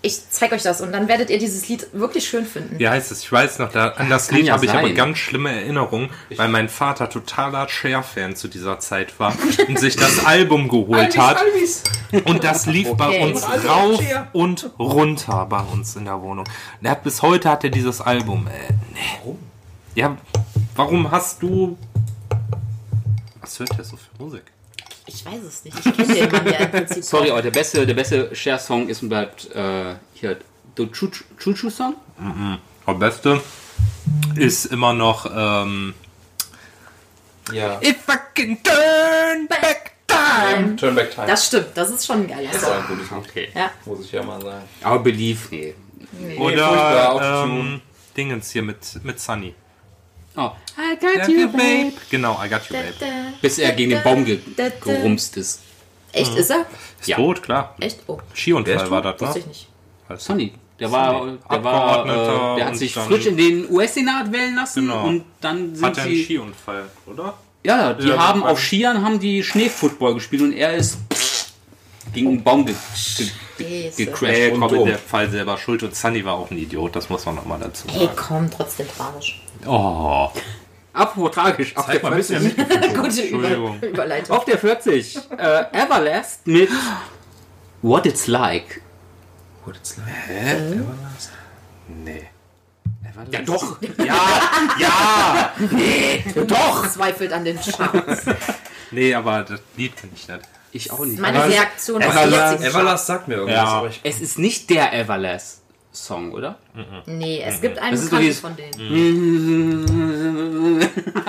[0.00, 2.78] Ich zeig euch das und dann werdet ihr dieses Lied wirklich schön finden.
[2.78, 3.22] Wie heißt es?
[3.22, 6.10] Ich weiß noch, da, an das kann Lied ja habe ich aber ganz schlimme Erinnerungen,
[6.36, 9.34] weil mein Vater totaler Cher-Fan zu dieser Zeit war
[9.66, 11.38] und sich das Album geholt hat.
[12.24, 13.22] Und das lief bei Okay.
[13.24, 14.00] uns rauf
[14.32, 16.44] und runter bei uns in der Wohnung.
[16.80, 18.46] Der hat bis heute hat er dieses Album.
[18.46, 19.00] Äh, nee.
[19.18, 19.38] Warum?
[19.94, 20.16] Ja,
[20.76, 21.76] warum hast du.
[23.40, 24.42] Was hört der so für Musik?
[25.08, 25.76] Ich weiß es nicht.
[25.78, 27.02] Ich kenne den Mann ja im Prinzip.
[27.02, 30.36] Sorry, aber der beste, der beste Cher-Song ist und bleibt äh, hier
[30.76, 31.94] The Chuchu-Song.
[32.86, 33.40] Der beste
[34.36, 35.26] ist immer noch.
[35.34, 35.94] Ähm,
[37.52, 37.80] Ja.
[37.82, 40.76] If I can turn back time.
[40.76, 41.26] Turn Back Time.
[41.26, 42.70] Das stimmt, das ist schon ein geiler ist Song.
[42.72, 43.48] auch ein gutes Lied, Okay.
[43.54, 43.70] Ja.
[43.86, 44.64] muss ich ja mal sagen.
[44.82, 45.74] Aber Believe, nee.
[46.36, 47.60] furchtbar, Oder Autotune.
[47.60, 47.80] ähm,
[48.16, 49.54] Dingens hier mit, mit Sunny.
[50.40, 50.52] Oh.
[50.78, 51.92] I got you, babe.
[52.10, 52.94] Genau, I got you, babe.
[53.42, 54.38] Bis er gegen den Baum ge
[54.80, 55.60] gerumst ist.
[56.12, 56.64] Echt, ist er?
[57.00, 57.16] Ist Ja.
[57.16, 57.74] tot, klar.
[57.80, 57.98] Echt?
[58.06, 59.40] Oh, Skiunfall war das, wusste ne?
[59.40, 59.68] ich nicht.
[60.22, 60.52] Sonny.
[60.80, 65.06] Der war, der war, äh, der hat sich frisch in den US-Senat wählen lassen Genau.
[65.08, 67.34] und dann sind Hat er einen sie, Skiunfall, oder?
[67.64, 70.98] ja, die Ja, haben auf Skiern haben die Schneefootball gespielt und er ist
[72.18, 72.74] gegen einen Baum ge
[73.56, 74.04] ge Scheiße.
[74.04, 74.52] gecrashed.
[74.52, 74.88] Und komm, in dumm.
[74.88, 77.86] der Fall selber schuld und Sunny war auch ein Idiot, das muss man nochmal dazu
[77.88, 78.16] Hey, sagen.
[78.16, 79.42] komm, trotzdem tragisch.
[79.66, 80.28] Oh,
[80.92, 83.22] Apropos tragisch, auf der, Zeig mal ein 40, bisschen Gute
[83.86, 84.04] Über
[84.36, 86.70] auf der 40 äh, Everlast mit
[87.82, 88.80] What It's Like.
[89.64, 90.80] What it's like.
[91.88, 92.28] nee.
[93.30, 93.78] Ja doch,
[94.78, 95.52] Ja,
[96.46, 96.88] Doch!
[96.88, 98.26] Zweifelt an den Charts.
[98.92, 100.40] nee, aber das Lied finde ich nicht.
[100.72, 101.18] Ich auch nicht.
[101.20, 103.64] Meine Aber- Reaktion auf die Everlast- Everlast sagt mir irgendwas, Ja.
[103.64, 106.58] aber ich Es ist nicht der Everlast Song, oder?
[107.06, 109.86] Nee, es gibt einen doch von denen.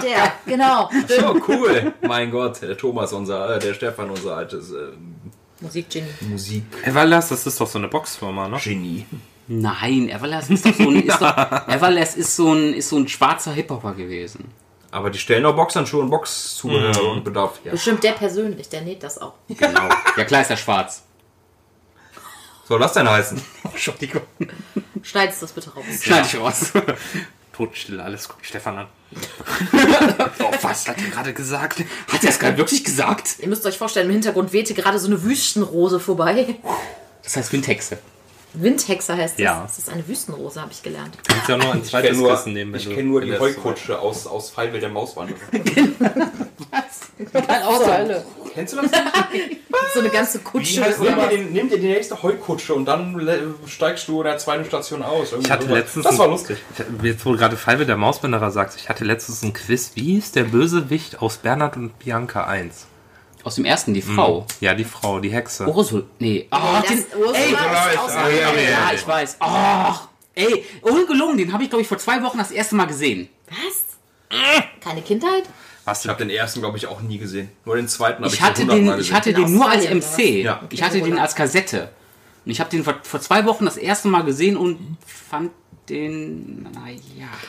[0.03, 0.89] Der, genau.
[1.23, 1.93] Oh, cool.
[2.01, 4.89] mein Gott, der Thomas, unser, äh, der Stefan, unser altes äh,
[5.61, 6.07] Musikgenie.
[6.21, 6.63] Musik.
[6.83, 8.57] Everlast, das ist doch so eine Boxfirma, ne?
[8.63, 9.05] Genie.
[9.47, 11.35] Nein, Everlast ist doch so ein, ist doch,
[11.67, 14.51] Everlast ist so ein, ist so ein schwarzer Hip-Hopper gewesen.
[14.91, 17.71] Aber die stellen auch Boxhandschuhe und Boxzubehör und Bedarf her.
[17.71, 19.33] Bestimmt der persönlich, der näht das auch.
[19.47, 19.89] Genau.
[20.17, 21.03] Ja klar ist er schwarz.
[22.67, 23.41] Soll das denn heißen?
[23.63, 24.21] Entschuldigung.
[25.01, 25.85] Schneidest das bitte raus.
[26.01, 26.71] Schneid ich raus.
[27.53, 28.87] Totstille, alles guckt Stefan an.
[30.39, 31.83] oh, was hat er gerade gesagt?
[32.07, 33.35] Hat er es gerade wirklich gesagt?
[33.39, 36.55] Ihr müsst euch vorstellen, im Hintergrund wehte gerade so eine Wüstenrose vorbei.
[37.23, 37.99] Das heißt Windhexe.
[38.53, 39.43] Windhexer heißt das.
[39.43, 39.61] Ja.
[39.63, 41.15] Das ist eine Wüstenrose, habe ich gelernt.
[41.27, 43.21] Du kannst ja nur ein Ich zweites kenne nur, Kissen nehmen, ich du- kenn nur
[43.21, 45.37] die Heukutsche aus, aus Fallbild der Mauswanderer.
[47.65, 48.25] Außer Hölle.
[48.53, 49.57] Kennst du das nicht?
[49.93, 50.83] So eine ganze Kutsche.
[50.83, 51.29] heißt, nimm, dir was?
[51.29, 53.19] den, nimm dir die nächste Heukutsche und dann
[53.65, 55.31] steigst du in der zweiten Station aus.
[55.31, 55.77] Irgendwie Ich hatte sowas.
[55.79, 56.57] letztens das war ein- lustig.
[57.01, 59.91] Jetzt, wo du gerade Falbe der Mausbänderer sagst, ich hatte letztens ein Quiz.
[59.95, 62.85] Wie hieß der Bösewicht aus Bernhard und Bianca 1?
[63.43, 64.45] Aus dem ersten, die Frau.
[64.59, 65.65] Ja, die Frau, die Hexe.
[65.67, 66.03] Ursula.
[66.19, 66.47] Nee.
[66.51, 67.51] Ah, Das den, Ursula ey,
[67.93, 69.37] ist außer ah, ja, ja, ja, ich weiß.
[69.39, 73.29] Ach, ey, ungelungen, den habe ich, glaube ich, vor zwei Wochen das erste Mal gesehen.
[73.49, 73.97] Was?
[74.81, 75.43] Keine Kindheit?
[75.85, 77.49] Was Ich habe den ersten, glaube ich, auch nie gesehen.
[77.65, 79.15] Nur den zweiten habe ich, Ich hatte schon hundertmal den, ich gesehen.
[79.15, 80.45] hatte den nur als Australien, MC.
[80.61, 80.67] was?
[80.71, 81.89] Ich hatte den als Kassette.
[82.45, 84.97] Und ich habe den vor, vor zwei Wochen das erste Mal gesehen und
[85.29, 85.51] fand
[85.89, 86.97] den, naja.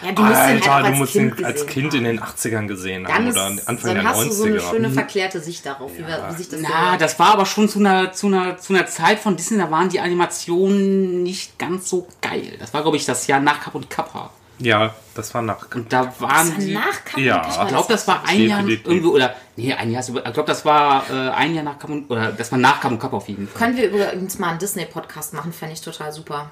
[0.05, 1.99] Ja, du musst den halt Alter, als du musst kind ihn als Kind haben.
[1.99, 4.59] in den 80ern gesehen Dann, haben ist, oder Anfang dann der hast du so eine
[4.59, 4.71] 90er.
[4.71, 6.99] schöne verklärte Sicht darauf, wie, wir- wie sich das Na, so...
[6.99, 9.89] das war aber schon zu einer, zu einer, zu einer Zeit von Disney, da waren
[9.89, 12.53] die Animationen nicht ganz so geil.
[12.59, 14.31] Das war, glaube ich, das Jahr nach Cap und Kappa.
[14.63, 15.67] Ja, das war nach.
[15.75, 16.75] Und da waren die.
[16.75, 20.11] Nach Kampf Ja, Ich glaube, das war ein Jahr irgendwie, oder, nee, ein Jahr, ist
[20.11, 22.79] über- ich glaube, das war äh, ein Jahr nach Cap und, oder das war nach
[22.81, 23.59] Cap und Kappa auf jeden Fall.
[23.59, 26.51] Können wir übrigens mal einen Disney-Podcast machen, fände ich total super.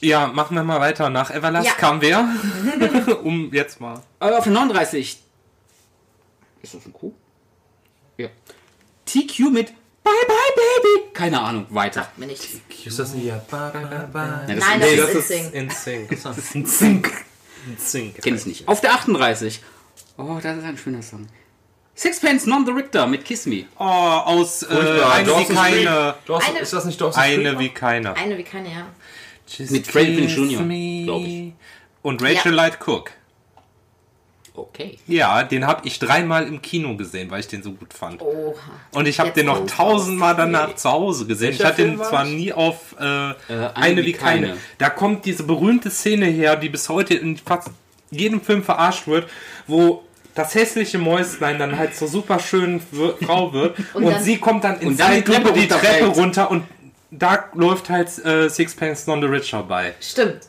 [0.00, 1.10] Ja, machen wir mal weiter.
[1.10, 1.72] Nach Everlast Ja.
[1.74, 2.28] kam wer?
[3.22, 4.00] um jetzt mal.
[4.20, 5.18] Aber auf der 39.
[6.62, 7.12] Ist das ein Kuh?
[8.16, 8.28] Ja.
[9.06, 9.72] TQ mit
[10.04, 11.12] Bye Bye Baby.
[11.14, 12.08] Keine Ahnung, weiter.
[12.16, 12.42] Mir nicht.
[12.84, 13.40] Ist das nicht ja?
[13.50, 14.44] Ba, ba, ba.
[14.48, 16.10] Ja, das Nein, nee, das das ist in Sync.
[16.10, 17.10] Das ist in Sync.
[17.66, 18.22] In Sync.
[18.22, 18.68] kenne ich nicht.
[18.68, 19.60] Auf der 38.
[20.16, 21.26] Oh, das ist ein schöner Song.
[21.94, 23.64] Sixpence Non the Richter mit Kiss Me.
[23.78, 26.14] Oh, aus äh, eine wie keine.
[26.26, 27.58] Dawson, Eine- ist das nicht Dawson's Eine Creek?
[27.58, 28.14] wie keine.
[28.16, 28.86] Eine wie keine, ja.
[29.48, 31.02] Just Mit Freddie Prinze Jr., me.
[31.04, 31.52] glaub ich.
[32.02, 32.62] Und Rachel Ja.
[32.62, 33.10] Light Cook.
[34.54, 34.98] Okay.
[35.06, 38.20] Ja, den habe ich dreimal im Kino gesehen, weil ich den so gut fand.
[38.20, 38.54] Oha.
[38.92, 41.50] Und ich habe den noch tausendmal danach zu Hause gesehen.
[41.50, 43.34] Welcher ich hatte den zwar nie auf äh,
[43.74, 44.56] eine wie keine.
[44.78, 47.70] Da kommt diese berühmte Szene her, die bis heute in fast
[48.10, 49.28] jedem Film verarscht wird,
[49.68, 50.02] wo
[50.34, 54.80] das hässliche Mäuslein dann halt zur super schönen Frau wird und, dann- sie kommt dann
[54.80, 56.64] in Und Zeitlupe Treppe die Treppe runter und
[57.10, 59.94] da läuft halt äh, Sixpence Non the Richer bei.
[60.00, 60.40] Stimmt.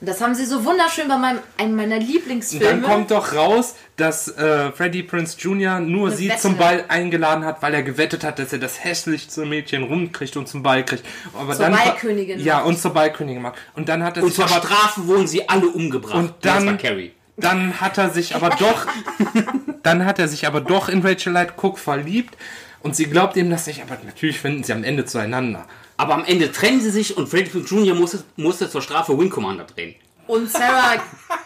[0.00, 2.82] Und das haben sie so wunderschön bei meinem, einem meiner Und dann Lieblingsfilme.
[2.82, 5.78] kommt doch raus, dass äh, Freddie Prince Jr.
[5.78, 6.40] nur Eine sie Wette.
[6.40, 10.46] zum Ball eingeladen hat, weil er gewettet hat, dass er das hässlichste Mädchen rumkriegt und
[10.48, 11.04] zum Ball kriegt.
[11.32, 13.54] Aber Zur dann Ballkönigin Ja, und zur Ballkönigin macht.
[13.76, 16.14] Und dann hat er Und sich zur aber Strafe wurden sie alle umgebracht.
[16.16, 17.12] Und dann- das war Carrie.
[17.38, 18.86] dann hat er sich aber doch
[19.82, 22.36] dann hat er sich aber doch in Rachel Light Cook verliebt
[22.82, 25.66] und sie glaubt ihm das nicht, aber natürlich finden sie am Ende zueinander.
[25.96, 27.94] Aber am Ende trennen sie sich und Freddie Prinze Jr.
[27.94, 29.94] musste, musste zur Strafe Wing Commander drehen.
[30.26, 30.94] Und Sarah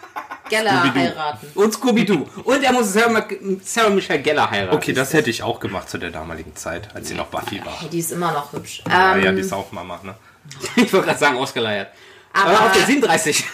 [0.49, 0.95] Geller Scooby-Doo.
[1.01, 1.47] heiraten.
[1.55, 2.27] Und Scooby-Doo.
[2.45, 3.27] Und er musste Sarah,
[3.63, 4.77] Sarah Michelle Geller heiraten.
[4.77, 7.79] Okay, das hätte ich auch gemacht zu der damaligen Zeit, als sie noch Buffy war.
[7.81, 8.83] Hey, die ist immer noch hübsch.
[8.89, 10.15] Ja, Ähm, ja, die ist auch Mama, ne?
[10.77, 11.89] Ich wollte gerade sagen, ausgeleiert.
[12.33, 13.45] Aber, Aber- auf der 37.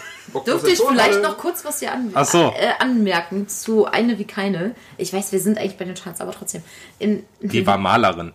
[0.46, 2.52] Dürfte ich vielleicht noch kurz was hier an so.
[2.56, 4.74] äh, anmerken zu Eine wie keine?
[4.96, 6.62] Ich weiß, wir sind eigentlich bei den Charts, aber trotzdem.
[6.98, 8.32] In, Die war Malerin.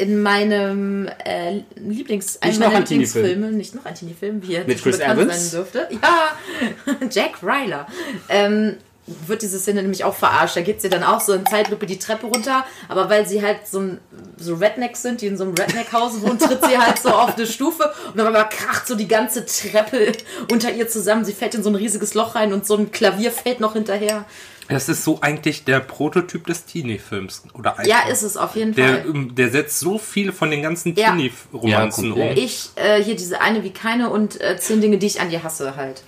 [0.00, 2.82] In meinem äh, Lieblings, einem noch ein.
[2.86, 5.50] Lieblingsfilme, nicht noch ein Teenie-Film, wie er Mit Chris Evans?
[5.50, 5.88] sein dürfte.
[5.90, 7.86] Ja, Jack Ryler.
[8.30, 8.76] Ähm,
[9.26, 10.56] wird diese Szene nämlich auch verarscht.
[10.56, 13.66] Da geht sie dann auch so in Zeitlupe die Treppe runter, aber weil sie halt
[13.66, 13.96] so,
[14.38, 17.46] so Rednecks sind, die in so einem Redneck-Haus wohnen, tritt sie halt so auf eine
[17.46, 20.12] Stufe und dann einmal kracht so die ganze Treppe
[20.50, 21.26] unter ihr zusammen.
[21.26, 24.24] Sie fällt in so ein riesiges Loch rein und so ein Klavier fällt noch hinterher.
[24.70, 27.42] Das ist so eigentlich der Prototyp des Teenie-Films.
[27.54, 29.06] Oder Ja, ist es auf jeden Der, Fall.
[29.06, 31.10] ähm, der setzt so viel von den ganzen Ja.
[31.10, 32.18] Teenie-Romanzen Ja, um.
[32.18, 32.38] komplett.
[32.38, 35.42] Ich, äh, hier diese eine wie keine und äh, zehn Dinge, die ich an dir
[35.42, 36.02] hasse halt.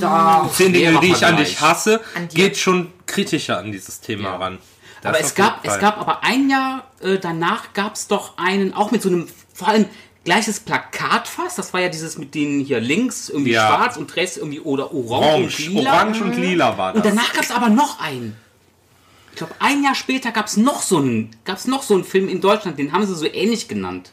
[0.00, 0.50] Da.
[0.52, 1.48] Zehn Dinge, Schwerer die ich an Vergleich.
[1.50, 2.34] dich hasse, An dir.
[2.36, 4.36] geht schon kritischer an dieses Thema Ja.
[4.36, 4.58] ran.
[5.02, 8.08] Das Aber auf es jeden gab, es gab aber ein Jahr äh, danach gab es
[8.08, 9.84] doch einen, auch mit so einem, vor allem
[10.24, 11.58] gleiches Plakat fast.
[11.58, 13.66] Das war ja dieses mit denen hier links irgendwie Ja.
[13.68, 15.92] schwarz und rechts irgendwie oder orange, Orange, und lila.
[15.92, 16.96] Orange und Lila war das.
[17.04, 18.36] Und danach gab es aber noch einen.
[19.32, 22.04] Ich glaube, ein Jahr später gab es noch so einen, gab es noch so einen
[22.04, 24.12] Film in Deutschland, den haben sie so ähnlich genannt.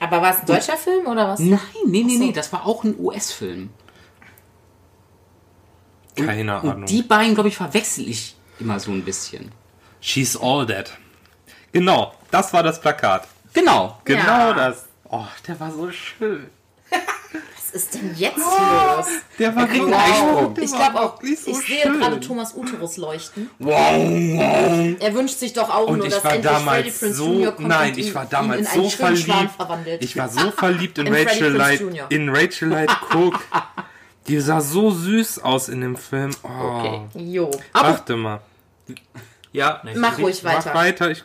[0.00, 1.40] Aber war es ein deutscher Film oder was?
[1.40, 2.24] Nein, nee, nee, so.
[2.24, 3.70] nee, das war auch ein US-Film.
[6.16, 6.74] Keine Ahnung.
[6.82, 9.52] Und die beiden, glaube ich, verwechsel ich immer so ein bisschen.
[10.00, 10.90] She's all dead.
[11.72, 13.28] Genau, das war das Plakat.
[13.52, 13.98] Genau.
[14.04, 14.52] Genau Ja.
[14.52, 14.87] das.
[15.10, 16.48] Oh, der war so schön.
[16.90, 19.06] Was ist denn jetzt los?
[19.38, 20.54] Der war Eisprung.
[20.54, 22.00] der Ich glaube auch, wirklich so ich sehe schön.
[22.00, 23.50] gerade Thomas Uterus leuchten.
[23.58, 24.96] Wow.
[25.00, 27.32] Er wünscht sich doch auch Und nur, ich dass war endlich Freddie damals Prinze so,
[27.34, 27.52] Jr.
[27.52, 29.54] kommt nein, und ich war ihn damals in einen so schönen Schwan verliebt.
[29.56, 30.02] verwandelt.
[30.04, 33.38] Ich war so verliebt in, In Rachel Light, in Rachel Light Cook.
[34.28, 36.30] Die sah so süß aus in dem Film.
[36.42, 36.48] Oh.
[36.48, 37.00] Okay.
[37.14, 37.50] Jo.
[37.72, 38.40] Warte mal.
[39.52, 40.74] Ja, Mach ruhig Mach weiter.
[40.74, 41.10] weiter.
[41.10, 41.24] Ich,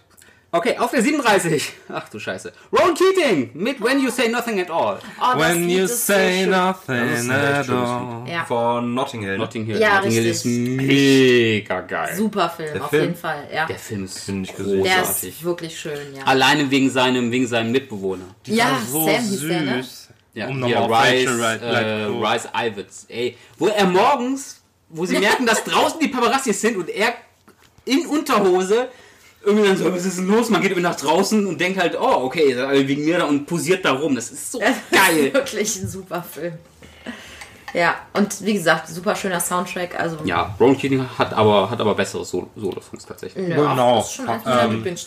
[0.56, 1.74] Okay, auf der 37.
[1.89, 2.54] Ach du Scheiße.
[2.72, 5.00] Ron Keating mit When You Say Nothing at All.
[5.20, 8.24] Oh, when you say nothing at all.
[8.28, 9.39] Ja, Von Notting Hill.
[9.39, 9.80] Notting Hill.
[9.80, 12.16] Ja, Notting Hill ist mega geil.
[12.16, 13.02] super Film, auf Film?
[13.02, 13.48] jeden Fall.
[13.52, 13.66] Ja.
[13.66, 14.84] Der Film ist ich gesehen.
[14.84, 15.30] Der großartig.
[15.30, 16.24] ist wirklich schön, ja.
[16.26, 18.26] Alleine wegen seinem, wegen seinem Mitbewohner.
[18.46, 19.82] Die Ja, so Sam hieß der, ne?
[19.82, 20.10] süß.
[20.36, 22.06] Ja, um auf Rice, äh.
[22.06, 23.06] Rice Ivids.
[23.10, 27.16] Ey, wo er morgens, wo sie merken, dass draußen die Paparazzis sind und er
[27.86, 28.89] in Unterhose
[29.43, 30.49] irgendwie dann so, was ist denn los?
[30.49, 32.56] Man geht irgendwie nach draußen und denkt halt, oh, okay,
[32.88, 34.15] wegen mir da und posiert da rum.
[34.15, 35.27] Das ist so Das geil.
[35.27, 36.53] ist wirklich ein super Film.
[37.73, 39.99] Ja, und wie gesagt, super schöner Soundtrack.
[39.99, 43.47] Also, Ja, Ron Keating hat aber, hat aber bessere Sol- Solo-Songs tatsächlich.
[43.47, 43.97] ja, Genau.
[43.97, 44.97] Das ist schon eins Ähm,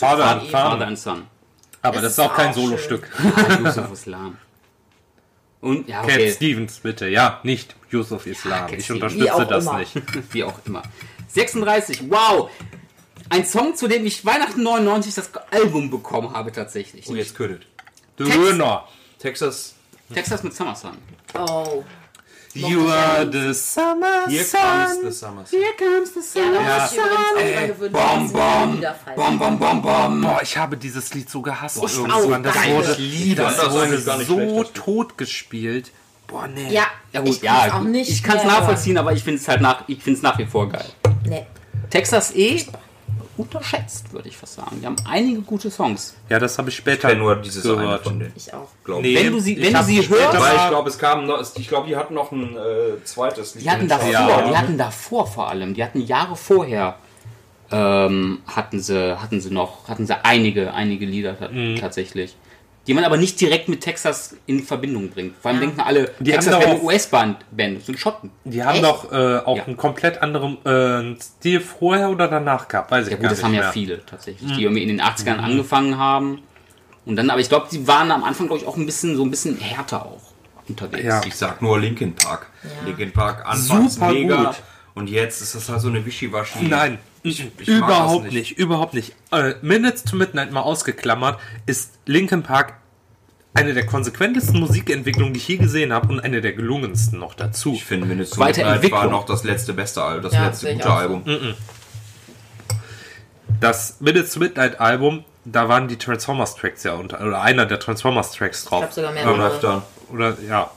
[0.51, 1.22] Father- and Son.
[1.83, 2.53] Aber Es das ist ist auch kein.
[2.53, 3.09] Solostück.
[3.64, 4.37] Yusuf Islam.
[5.61, 7.09] Und, ja, Cat okay, Stevens, bitte.
[7.09, 8.66] Ja, nicht Yusuf Islam.
[8.68, 9.79] Cat ich unterstütze das immer.
[9.79, 9.92] nicht.
[10.35, 10.83] wie auch immer.
[11.29, 12.51] 36, wow!
[13.29, 17.07] Ein Song, zu dem ich Weihnachten 99 das Album bekommen habe tatsächlich.
[17.09, 17.67] Und jetzt ködet.
[18.19, 18.85] Döner.
[19.19, 19.75] Texas.
[20.12, 20.97] Texas mit Summer Sun.
[21.35, 21.83] Oh.
[22.55, 24.61] You are the summer Here sun.
[24.61, 25.45] comes the summer.
[25.45, 25.61] sun.
[25.61, 26.97] Here comes the Ja, sun.
[26.97, 29.17] sie nie wieder fallen.
[29.17, 30.21] Bom, bom, bom, bom.
[30.23, 31.77] Boah, ich habe dieses Lied so gehasst.
[31.85, 32.43] Ich irgendwann.
[32.43, 33.71] Das wurde, liebe das das.
[33.73, 34.75] Wurde eigentlich gar nicht so Lied.
[34.75, 35.91] tot gespielt.
[36.27, 36.73] Boah, nee.
[36.73, 39.41] Ja, Ja gut, ich kann's ja, auch nicht ich kann es nachvollziehen, aber ich finde
[39.41, 40.87] es halt nach, ich finde es nach wie vor geil.
[41.29, 41.47] Nee.
[41.91, 42.65] Texas eh
[43.37, 44.79] unterschätzt, würde ich fast sagen.
[44.81, 46.14] Die haben einige gute Songs.
[46.29, 48.05] Ja, das habe ich Ich später kenne nur dieses eine gehört.
[48.05, 48.33] von denen.
[48.37, 48.68] Ich auch.
[48.85, 49.25] Glaub Nee, ich.
[49.25, 51.68] Wenn du sie- ich wenn du sie hörst- Weil ich glaube, es kam noch, ich
[51.68, 53.64] glaube, die hatten noch ein äh, zweites Lied.
[53.64, 54.49] Die hatten davor, Ja.
[54.49, 56.96] die hatten davor vor allem, die hatten Jahre vorher,
[57.72, 61.77] ähm, hatten sie, hatten sie noch, hatten sie einige, einige Lieder ta Mhm.
[61.77, 62.37] tatsächlich.
[62.87, 65.35] Die man aber nicht direkt mit Texas in Verbindung bringt.
[65.40, 65.66] Vor allem Ja.
[65.66, 68.31] denken alle, Die Texas haben wäre doch eine US-Band, Band, das sind Schotten.
[68.44, 68.85] Die haben Echt?
[68.85, 69.64] doch äh, auch Ja.
[69.64, 72.90] einen komplett anderen äh, Stil vorher oder danach gehabt.
[72.92, 73.62] Weiß ich Ja gar gut, das nicht haben mehr.
[73.62, 76.42] ja viele tatsächlich, die irgendwie in den 80ern angefangen haben.
[77.05, 79.25] Und dann, aber ich glaube, die waren am Anfang, glaube ich, auch ein bisschen, so
[79.25, 80.22] ein bisschen härter auch
[80.68, 81.05] unterwegs.
[81.05, 81.20] Ja.
[81.25, 82.49] Ich sag nur Linkin Park.
[82.85, 84.37] Linkin Park anfangs Super mega.
[84.44, 84.57] gut.
[84.94, 86.66] Und jetzt ist das halt so eine Wischiwaschi.
[86.68, 88.33] Nein, Ich- ich überhaupt nicht.
[88.35, 88.59] nicht.
[88.59, 89.15] überhaupt nicht.
[89.33, 92.75] Äh, Minutes to Midnight mal ausgeklammert, ist Linkin Park
[93.55, 97.73] eine der konsequentesten Musikentwicklungen, die ich je gesehen habe und eine der gelungensten noch dazu.
[97.73, 98.45] Ich finde, Minutes to.
[98.45, 100.91] Midnight war noch das letzte beste Album, das Ja, letzte gute.
[100.93, 101.25] Album.
[103.61, 107.81] Das Minutes to Midnight Album, da waren die Transformers Tracks ja unter, oder einer der
[107.81, 108.85] Transformers Tracks drauf.
[108.89, 109.83] Ich glaube sogar läuft dann.
[110.12, 110.71] Oder ja.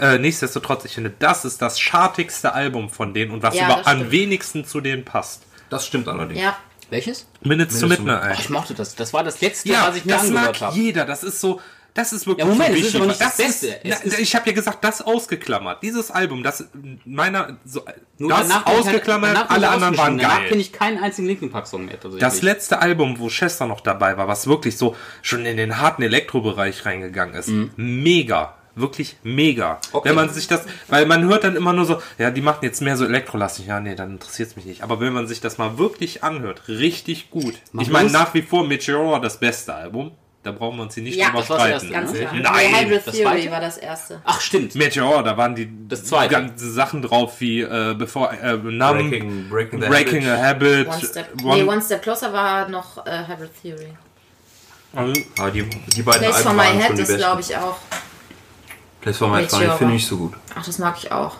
[0.00, 3.76] Äh, nichtsdestotrotz, ich finde, das ist das schartigste Album von denen und was Ja, über
[3.78, 5.42] das am wenigsten zu denen passt.
[5.70, 6.40] Das stimmt allerdings.
[6.40, 6.56] Ja,
[6.90, 7.26] Welches?
[7.42, 8.34] Minutes, to Minutes to Midnight.
[8.36, 8.94] Ach, ich mochte das.
[8.94, 10.74] Das war das letzte, Ja, was ich mir das angehört habe.
[10.78, 11.04] jeder.
[11.04, 11.60] Das ist so,
[11.92, 13.66] das ist wirklich Ja, Moment, so es ist aber nicht das Das Beste.
[13.66, 15.82] Ist, na, ist- ich habe ja gesagt, das ausgeklammert.
[15.82, 16.64] Dieses Album, das
[17.04, 17.84] meiner so,
[18.16, 20.18] Nur das danach halt- ausgeklammert, danach alle anderen waren ausgestiegen.
[20.22, 20.60] Danach kenne geil.
[20.60, 21.94] ich keinen einzigen Linkin Park Song mehr.
[21.94, 22.20] tatsächlich.
[22.20, 26.02] Das letzte Album, wo Chester noch dabei war, was wirklich so schon in den harten
[26.02, 27.72] Elektrobereich reingegangen ist, Mhm.
[27.76, 28.54] mega.
[28.80, 29.78] Wirklich mega.
[29.92, 30.08] Okay.
[30.08, 32.80] Wenn man sich das, weil man hört dann immer nur so, ja, die machen jetzt
[32.82, 33.66] mehr so elektrolastig.
[33.66, 34.82] Ja, nee, dann interessiert es mich nicht.
[34.82, 37.54] Aber wenn man sich das mal wirklich anhört, richtig gut.
[37.78, 40.12] ich meine, nach wie vor Meteora das beste Album.
[40.44, 41.88] Da brauchen wir uns hier nicht Ja, drüber streiten.
[41.90, 42.04] ne?
[42.04, 42.04] klar.
[42.32, 44.22] Nein, nee, Hybrid das Theory war das erste.
[44.24, 44.76] Ach, stimmt.
[44.76, 46.32] Meteor, da waren die Das zweite.
[46.32, 50.38] ganzen Sachen drauf wie äh, bevor äh, Numb, Breaking- Breaking Breaking Habit.
[50.38, 50.88] a Habit.
[50.88, 53.88] One Step, One- nee, One Step Closer war noch äh, Hybrid Theory.
[54.94, 57.76] Also, Ah, die, die beiden Place for Alben My Head ist, glaube ich, auch.
[59.00, 59.76] Place for My Head Meteora.
[59.76, 60.34] finde ich nicht so gut.
[60.54, 61.36] Ach, das mag ich auch.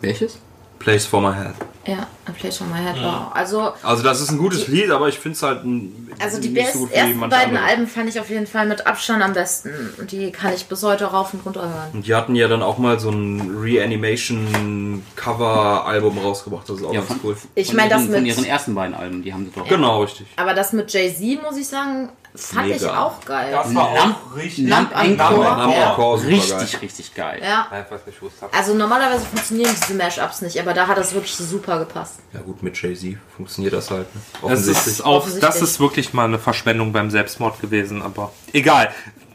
[0.00, 0.38] Welches?
[0.78, 1.54] Place Place for My Head.
[1.84, 3.32] Ja, A Place for My Head war.
[3.34, 6.50] Also, Also das ist ein gutes Lied, aber ich finde es halt ein, also die
[6.50, 7.64] nicht best, so ersten beiden andere.
[7.64, 9.70] Alben fand ich auf jeden Fall mit Abstand am besten.
[9.98, 11.90] Und die kann ich bis heute rauf und runter hören.
[11.92, 16.68] Und die hatten ja dann auch mal so ein Reanimation-Cover-Album rausgebracht.
[16.68, 17.36] Das ist auch Ja, ganz von, cool.
[17.54, 19.66] Ich meine, das ihren- Von mit- ihren ersten beiden Alben, die haben sie doch.
[19.68, 20.26] Genau, richtig.
[20.36, 23.04] Aber das mit Jay-Z, muss ich sagen, fand ich Mega.
[23.04, 23.52] auch geil.
[23.52, 24.68] das war Lamp- auch richtig.
[24.68, 25.44] Lamp Encore.
[25.44, 25.90] Ja.
[25.92, 26.80] Encore, super Richtig, geil.
[26.80, 27.38] richtig geil.
[27.42, 27.66] Ja.
[27.70, 28.14] Ja, ich.
[28.56, 32.20] Also normalerweise funktionieren diese Mashups nicht, aber da hat das wirklich super gepasst.
[32.32, 34.12] Ja gut, mit Jay-Z funktioniert das halt.
[34.14, 34.20] Ne?
[34.32, 34.86] Das Offensichtlich.
[34.86, 35.52] ist, auch, Offensichtlich.
[35.52, 38.90] das ist wirklich mal eine Verschwendung beim Selbstmord gewesen, aber egal.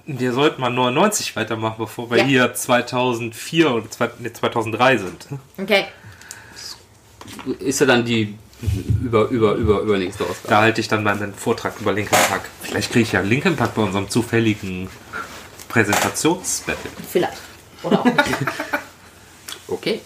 [0.06, 2.23] Wir sollten mal 99 weitermachen, bevor wir Ja.
[2.23, 5.28] hier 2004 oder zwei- nee, 2003 sind.
[5.58, 5.86] Okay.
[7.60, 8.38] Ist ja dann die
[9.04, 10.47] über, über, über, übernächste Ausgabe.
[10.47, 12.41] Da halte ich dann meinen Vortrag über Linkin Park.
[12.62, 14.89] Vielleicht kriege ich ja Linkin Park bei unserem zufälligen
[15.67, 16.89] Präsentationsbattle.
[17.12, 17.38] Vielleicht.
[17.84, 18.17] Oder auch nicht.
[19.69, 20.00] Okay.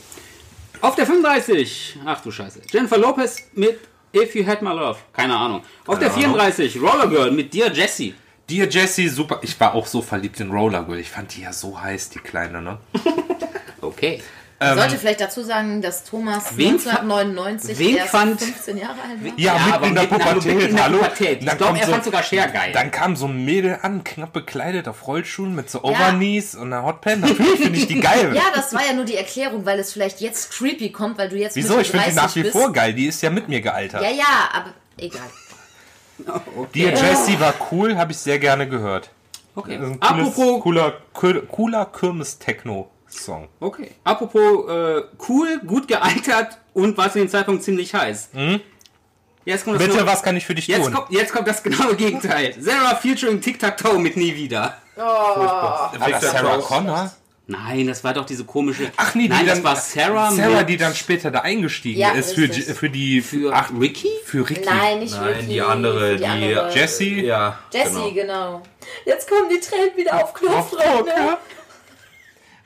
[0.82, 1.98] Auf der 35.
[2.06, 2.62] Ach du Scheiße.
[2.72, 3.80] Jennifer Lopez mit
[4.16, 4.98] If You Had My Love.
[5.14, 5.64] Keine Ahnung.
[5.86, 6.82] Auf der 34.
[6.82, 8.16] Roller Girl mit Dear Jessie.
[8.50, 9.40] Dear Jessie, super.
[9.44, 11.00] Ich war auch so verliebt in Roller Girl.
[11.00, 12.80] Ich fand die ja so heiß, die Kleine, ne?
[13.82, 14.22] Okay.
[14.64, 19.24] Ich sollte vielleicht dazu sagen, dass Thomas wen 1999 wen erst fand- 15 Jahre alt
[19.26, 19.32] war.
[19.38, 20.98] Ja, aber mitten in der Pubertät, mitten in der hallo?
[21.00, 21.44] Pubertät.
[21.44, 22.72] Ich glaube, er so- fand sogar Cher geil.
[22.74, 26.84] Dann kam so ein Mädel an, knapp bekleidet auf Rollschuhen mit so Overknees und einer
[26.86, 27.22] Hotpan.
[27.22, 28.32] Natürlich finde ich die geil.
[28.36, 31.38] Ja, das war ja nur die Erklärung, weil es vielleicht jetzt creepy kommt, weil du
[31.38, 31.80] jetzt Wieso?
[31.80, 32.54] Ich finde die 30 nach wie bist.
[32.54, 32.94] vor geil.
[32.94, 34.04] Die ist ja mit mir gealtert.
[34.04, 35.22] Ja, ja, aber egal.
[36.76, 39.10] Dear Jessie war cool, habe ich sehr gerne gehört.
[39.56, 39.78] Okay.
[39.78, 41.86] Cooles, Apropos, cooler, cooler, cooler
[43.12, 43.48] Kirmes-Techno-Song.
[43.60, 43.92] okay.
[44.04, 48.30] Apropos äh, cool, gut gealtert und war zu dem Zeitpunkt ziemlich heiß.
[49.44, 50.94] Jetzt kommt das Bitte, was kann ich für dich Jetzt tun?
[50.94, 52.56] kommt, jetzt kommt das genaue Gegenteil.
[52.60, 54.78] Sarah featuring Tic Tac Toe mit Nie wieder.
[54.96, 57.12] War das Sarah Connor?
[57.48, 58.92] Nein, das war doch diese komische.
[58.96, 62.00] Ach nee, die Nein, dann, das war Sarah, Sarah, mit, die dann später da eingestiegen
[62.00, 64.08] Ja, ist für, für die für ach, Ricky.
[64.24, 64.64] für Ricky.
[64.64, 66.74] Nein, nicht Nein, Ricky, die andere, die, die andere.
[66.74, 67.26] Jessie.
[67.26, 68.62] Ja, Jessie, genau.
[69.06, 71.06] Jetzt kommen die Tränen wieder auf Knopfdruck.
[71.08, 71.38] Ne?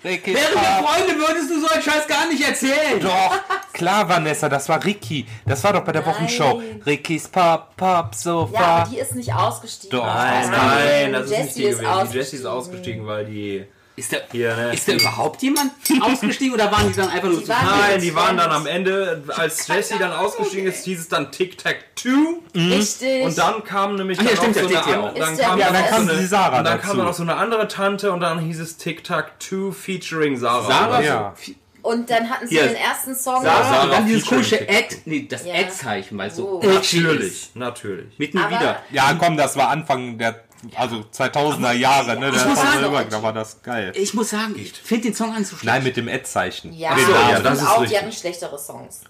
[0.05, 2.99] Ricky Wären wir Freunde, würdest du so einen Scheiß gar nicht erzählen.
[3.01, 3.39] Doch,
[3.73, 5.25] klar, Vanessa, das war Ricky.
[5.45, 6.13] Das war doch bei der Nein.
[6.13, 6.61] Wochenshow.
[6.85, 8.59] Rickys Pop, Pop, Ja, Sofa.
[8.59, 9.97] aber die ist nicht ausgestiegen.
[9.99, 10.05] Doch.
[10.05, 12.11] Nein, Nein, nein, das ist nicht Jessie die ist gewesen.
[12.11, 12.47] Die Jessie ist ausgestiegen.
[12.47, 13.65] ausgestiegen, weil die
[13.97, 14.73] Ist da, hier, ne?
[14.73, 18.01] ist da überhaupt jemand ausgestiegen oder waren die dann einfach nur Die zu waren- Nein,
[18.01, 21.77] die waren dann am Ende, als Jessie dann ausgestiegen ist, hieß es dann Tic Tac
[21.95, 22.41] Two.
[22.53, 23.23] Richtig.
[23.23, 25.15] Und dann kam nämlich Ach ja, dann stimmt, auch so der eine an- Tac.
[25.15, 26.77] dann Ist der kam Ja, dann dann auch kam so eine, die Sarah und dann
[26.77, 26.88] dazu.
[26.88, 30.38] kam dann auch so eine andere Tante und dann hieß es Tic Tac Two featuring
[30.38, 30.67] Sarah.
[30.67, 31.01] Sarah.
[31.01, 31.34] Ja.
[31.81, 32.65] Und dann hatten sie Hier.
[32.65, 33.43] den ersten Song.
[33.43, 34.60] Sarah, Sarah und dann dieses komische.
[34.67, 35.53] Ad, nee, das Ja.
[35.53, 36.62] Ad-Zeichen, es so Oh.
[36.67, 38.17] edgy Natürlich, natürlich.
[38.17, 38.79] Mitten Aber- wieder.
[38.91, 40.43] Ja, komm, das war Anfang der
[40.75, 42.30] also 2000er Jahre, ne?
[42.30, 43.91] Ich Da muss war, sagen- selber, da war das geil.
[43.95, 45.65] Ich muss sagen, ich finde den Song an so schlecht.
[45.65, 46.73] Nein, mit dem Ad-Zeichen.
[46.73, 47.30] Ja, ich Namen.
[47.30, 48.01] ja, das ist auch, die richtig.
[48.01, 49.01] hatten schlechtere Songs.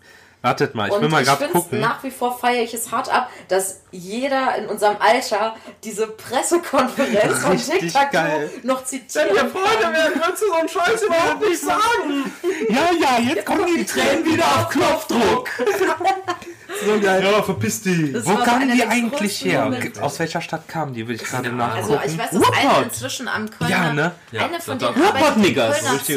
[0.41, 1.79] Wartet mal, ich Und will mal ich gerade finde gucken.
[1.79, 7.39] nach wie vor feiere ich es hart ab, dass jeder in unserem Alter diese Pressekonferenz
[7.39, 8.09] von TikTok
[8.61, 9.93] noch zitieren Wenn wir Freunde kann.
[9.93, 12.31] wären, kannst du so einen Scheiß überhaupt nicht sagen.
[12.69, 15.49] Ja, ja, jetzt kommen die Tränen wieder auf Knopfdruck.
[16.83, 17.23] So geil.
[17.23, 18.13] Ja, verpiss dich.
[18.13, 19.65] Das Wo kamen die eigentlich her?
[19.65, 20.01] Momente.
[20.03, 21.07] Aus welcher Stadt kamen die?
[21.07, 22.01] Will ich gerade Also nachgucken.
[22.11, 22.83] ich weiß, dass eine Ruhrpott.
[22.85, 24.11] inzwischen am Kölner, Ja, ne?
[24.37, 24.95] eine von Zoo an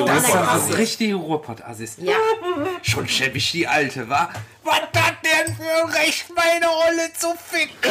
[0.06, 1.96] Das ist richtige Ruhrpott-Assis.
[1.98, 2.14] Ja,
[2.82, 4.28] Schon schäbig die Alte, wa?
[4.64, 7.90] Was hat denn für ein Recht, meine Rolle zu ficken?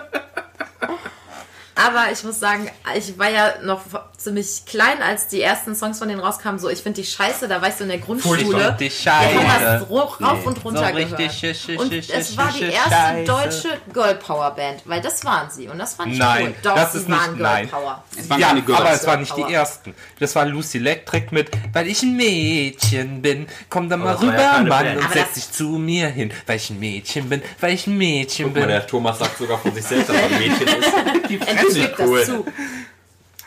[1.76, 3.82] aber ich muss sagen, ich war ja noch
[4.16, 6.58] ziemlich klein, als die ersten Songs von denen rauskamen.
[6.58, 8.38] So, ich finde die scheiße, da war ich so in der Grundschule.
[8.38, 9.86] Die Wir haben das Scheiße.
[9.90, 11.56] rauf und runter so richtig gehört.
[11.56, 13.24] sch- sch- Und sch- es war die erste Scheiße.
[13.24, 16.54] deutsche Girl Power Band, weil das waren sie und das fand ich Nein, cool.
[16.62, 17.68] Doch, das sie ist nicht- waren Girl nein.
[17.68, 18.04] Power.
[18.18, 18.80] Es waren Ja, keine Girls.
[18.80, 19.50] aber es waren nicht die Power.
[19.52, 19.94] ersten.
[20.18, 23.46] Das war Lucy Electric mit, weil ich ein Mädchen bin.
[23.68, 24.96] Komm dann mal war rüber, ja Mann, Band.
[24.98, 27.98] und Aber setz dich zu mir hin, weil ich ein Mädchen bin, weil ich ein
[27.98, 28.68] Mädchen Guck mal, bin.
[28.70, 31.36] der Thomas sagt sogar von sich selbst, dass er ein Mädchen ist.
[31.74, 32.18] Gibt cool.
[32.18, 32.44] das zu.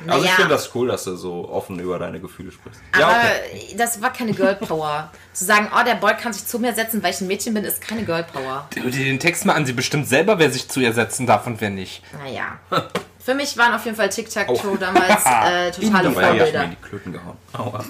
[0.07, 2.79] Also ich finde das cool, dass du so offen über deine Gefühle sprichst.
[2.93, 3.75] Aber okay.
[3.77, 5.11] das war keine Girl Power.
[5.33, 7.65] Zu sagen, oh, der Boy kann sich zu mir setzen, weil ich ein Mädchen bin,
[7.65, 8.69] ist keine Girl Power.
[8.73, 11.45] Hör dir den Text mal an, sie bestimmt selber, wer sich zu ihr setzen darf
[11.47, 12.01] und wer nicht.
[12.23, 12.59] Naja.
[13.19, 16.63] Für mich waren auf jeden Fall Tic-Tac-Toe damals äh, totale war ja mir Vorbilder.
[16.63, 17.37] in die Klöten gehauen.
[17.53, 17.83] Aua.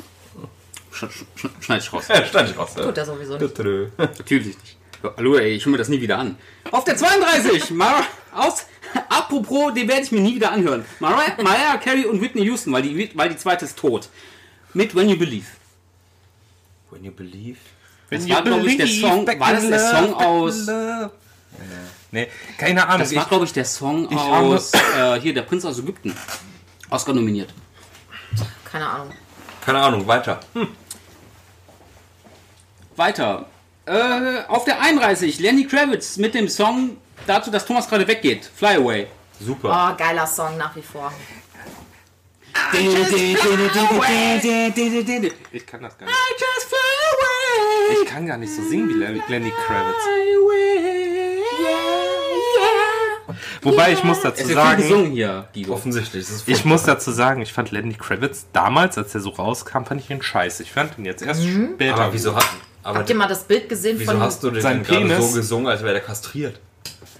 [0.91, 2.05] Sch sch sch schneid ich raus.
[2.09, 2.73] Ja, stand ich raus.
[2.73, 3.57] Tut er sowieso nicht.
[3.97, 4.78] Natürlich nicht.
[5.17, 6.38] Hallo, ey, ich höre mir das nie wieder an.
[6.71, 8.65] Auf der 32, Mar aus,
[9.07, 10.85] apropos, den werde ich mir nie wieder anhören.
[10.99, 14.09] Mariah, Mariah Carey und Whitney Houston, weil die, weil die zweite ist tot.
[14.73, 15.45] Mit When You Believe.
[16.89, 17.59] When you believe.
[18.09, 20.67] Das war, glaube ich, der Song, war das der Song aus,
[22.12, 22.99] Nee, keine Ahnung.
[23.01, 26.15] das war, glaube ich, der Song ich aus, äh, hier, der Prinz aus Ägypten.
[26.89, 27.53] Oscar nominiert.
[28.65, 29.12] Keine Ahnung.
[29.63, 30.39] Keine Ahnung, weiter.
[32.95, 33.45] Weiter.
[33.89, 38.47] Äh, auf der 31, Lenny Kravitz mit dem Song dazu, dass Thomas gerade weggeht.
[38.56, 39.08] Fly Away.
[39.39, 39.69] Super.
[39.69, 41.12] Oh, geiler Song nach wie vor.
[45.52, 46.17] ich kann das gar nicht.
[47.91, 50.04] Ich kann gar nicht so singen wie Lenny Kravitz.
[53.63, 55.73] Wobei ich muss dazu sagen, gesungen hier, Guido.
[55.73, 56.28] Offensichtlich.
[56.45, 60.12] Ich muss dazu sagen, ich fand Lenny Kravitz damals, als er so rauskam, fand ich
[60.12, 60.62] ihn scheiße.
[60.62, 61.95] Ich fand ihn jetzt erst später.
[61.95, 62.45] aber wieso hat.
[62.83, 65.05] Aber Habt ihr mal das Bild gesehen wieso von hast du den Sein denn gerade
[65.07, 65.31] Penis?
[65.31, 66.59] so gesungen, als wäre der kastriert?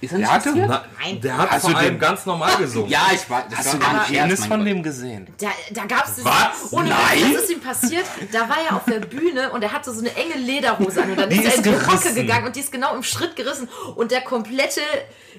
[0.02, 0.68] Ist er Der hatte- kastriert?
[0.70, 1.20] Na, Nein.
[1.20, 2.90] der hat Hast vor du allem den- ganz normal gesungen.
[2.90, 3.44] Ja, ich war.
[3.50, 4.68] Das Hast du war den Penis mein von Gott.
[4.68, 5.28] dem gesehen?
[5.38, 6.72] Da, da gab es Was?
[6.72, 7.34] Ohne Nein?
[7.36, 8.06] was ist ihm passiert?
[8.32, 11.20] Da war er auf der Bühne und er hatte so eine enge Lederhose an und
[11.20, 12.16] dann Die ist er ist in die gerissen.
[12.16, 13.68] gegangen und die ist genau im Schritt gerissen
[13.98, 14.80] und der komplette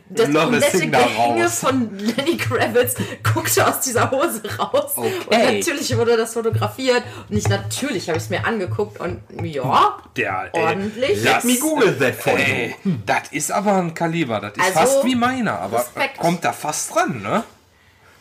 [0.08, 0.26] das
[0.72, 1.58] hing da Gehänge raus.
[1.60, 2.94] von Lenny Kravitz
[3.34, 4.92] guckte aus dieser Hose raus.
[4.96, 5.08] Okay.
[5.28, 9.98] Und natürlich wurde das fotografiert und ich natürlich habe ich es mir angeguckt und ja,
[10.16, 11.22] Der, ey, ordentlich.
[11.22, 12.38] Let me google that for you.
[12.44, 14.40] Ey, das ist aber ein Kaliber.
[14.40, 16.18] Das ist Also, fast wie meiner, aber Respekt.
[16.18, 17.44] kommt da fast dran, ne?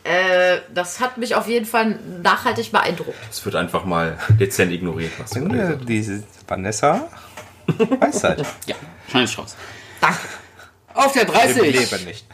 [0.02, 3.18] Äh, das hat mich auf jeden Fall nachhaltig beeindruckt.
[3.30, 5.46] Es wird einfach mal dezent ignoriert, was du
[5.86, 7.08] diese Vanessa
[7.66, 8.44] weiß halt.
[8.66, 8.76] Ja,
[9.10, 9.56] schneid ich raus.
[10.00, 10.18] Danke.
[10.94, 11.62] Auf der Im 30.
[11.62, 12.24] Leben nicht.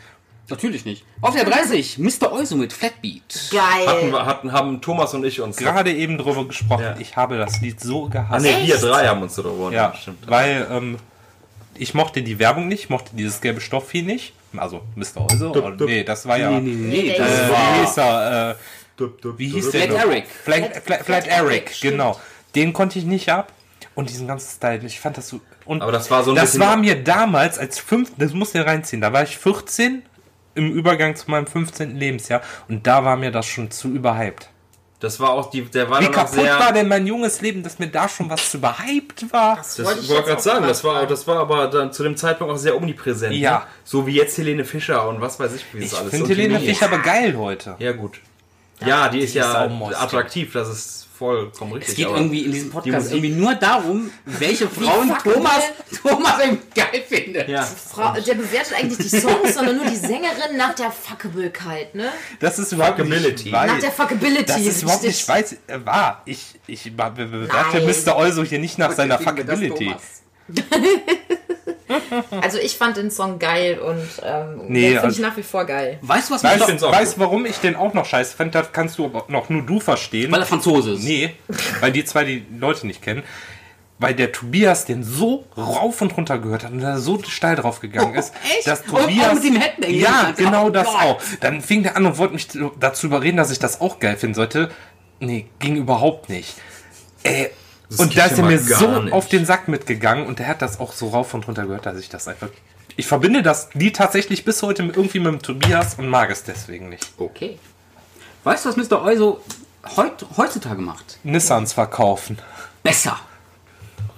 [0.49, 1.05] Natürlich nicht.
[1.21, 2.31] Auf der 30, Mr.
[2.33, 3.23] Euso mit Flatbeat.
[3.53, 4.12] Hatten, Geil.
[4.12, 5.57] wir- hatten, haben Thomas und ich uns.
[5.57, 6.83] Gerade eben drüber gesprochen.
[6.85, 6.97] Ja.
[7.01, 8.45] Ich habe das Lied so Ah, gehasst.
[8.47, 10.29] ne, wir drei haben uns darüber Ja, stimmt.
[10.31, 10.99] weil ähm,
[11.75, 14.35] ich mochte die Werbung nicht, mochte dieses gelbe Stoffvieh nicht.
[14.57, 15.27] Also Mr.
[15.53, 15.88] Dup, dup.
[15.88, 16.51] Nee, das war ja.
[16.61, 18.51] Nee, nee, Das Äh, war wie hieß er?
[18.53, 18.55] Äh,
[18.97, 19.73] Dup, dup, wie hieß dup.
[19.73, 19.83] der?
[19.83, 19.99] Flat noch?
[20.12, 20.25] Eric.
[20.29, 21.90] Flat, Flat- Flat, Flat, Flat Eric, Eric, stimmt.
[21.92, 22.21] genau.
[22.55, 23.53] Den konnte ich nicht ab.
[23.97, 25.41] Und diesen ganzen Style, ich fand das so.
[25.65, 28.65] Und Aber das war so ein Das war mir damals als fünf, das muss ihr
[28.65, 29.01] reinziehen.
[29.01, 30.03] Da war ich 14
[30.55, 31.97] im Übergang zu meinem 15.
[31.97, 34.49] Lebensjahr und da war mir das schon zu überhyped.
[35.01, 36.59] Das war auch die, der war Wie kaputt sehr.
[36.59, 39.57] war denn mein junges Leben, dass mir da schon was zu überhyped war?
[39.57, 42.17] Das Das wollte ich ich gerade sagen, das war, das war aber dann zu dem
[42.17, 43.35] Zeitpunkt auch sehr omnipräsent.
[43.35, 43.59] Ja.
[43.59, 43.65] Ne?
[43.85, 46.33] So wie jetzt Helene Fischer und was weiß ich, wie das Ich alles finde so
[46.35, 46.67] Helene Chemie.
[46.69, 47.77] Fischer aber geil heute.
[47.79, 48.21] Ja, gut.
[48.85, 49.99] Ja, die ist die ist ja saumäusig.
[49.99, 51.90] attraktiv, das ist vollkommen richtig.
[51.90, 55.72] Es geht aber irgendwie in diesem Podcast Musik- irgendwie nur darum, welche Frauen Thomas, geil.
[56.02, 57.48] Thomas eben geil findet.
[57.48, 57.62] Ja.
[57.62, 62.11] Frau, der bewertet eigentlich die Songs, sondern nur die Sängerin nach der Fuckablekeit, ne?
[62.40, 63.50] Das ist überhaupt Fuckability.
[63.50, 64.44] Nach der Fuckability.
[64.44, 66.22] Das ist überhaupt nicht weiß, äh, wahr.
[66.26, 67.94] Ich, ich be- be- bewerte Nein.
[68.05, 68.16] Mr.
[68.16, 69.94] Euso hier nicht nach seiner Fuckability.
[72.42, 75.42] Also ich fand den Song geil und ähm, Nee, den finde also- ich nach wie
[75.42, 75.99] vor geil.
[76.03, 78.55] Weißt du, was Weißt, auch weißt warum ich den auch noch scheiße fand?
[78.55, 80.31] Das kannst du aber noch nur du verstehen.
[80.33, 81.03] Weil er Franzose ist.
[81.05, 81.35] Nee,
[81.81, 83.22] weil die zwei die Leute nicht kennen.
[83.99, 87.81] Weil der Tobias den so rauf und runter gehört hat und da so steil drauf
[87.81, 88.66] gegangen ist, echt?
[88.66, 89.35] dass Und auch Tobias.
[89.35, 90.96] mit dem Headbanging Ja, genau oh das Gott.
[91.03, 91.22] auch.
[91.40, 92.46] Dann fing der an und wollte mich
[92.79, 94.70] dazu überreden, dass ich das auch geil finden sollte.
[95.18, 96.57] Nee, ging überhaupt nicht.
[97.22, 97.46] Äh,
[97.88, 99.12] Das und da ist er mir so nicht.
[99.12, 101.99] auf den Sack mitgegangen und der hat das auch so rauf und runter gehört, dass
[101.99, 102.49] ich das einfach.
[102.96, 106.42] Ich verbinde das Lied tatsächlich bis heute mit- irgendwie mit dem Tobias und mag es
[106.44, 107.07] deswegen nicht.
[107.18, 107.59] Okay.
[108.44, 109.03] Weißt du, was Mr.
[109.03, 109.40] Euso
[109.96, 111.18] heut, heutzutage macht?
[111.22, 112.38] Nissans verkaufen.
[112.83, 113.18] Besser.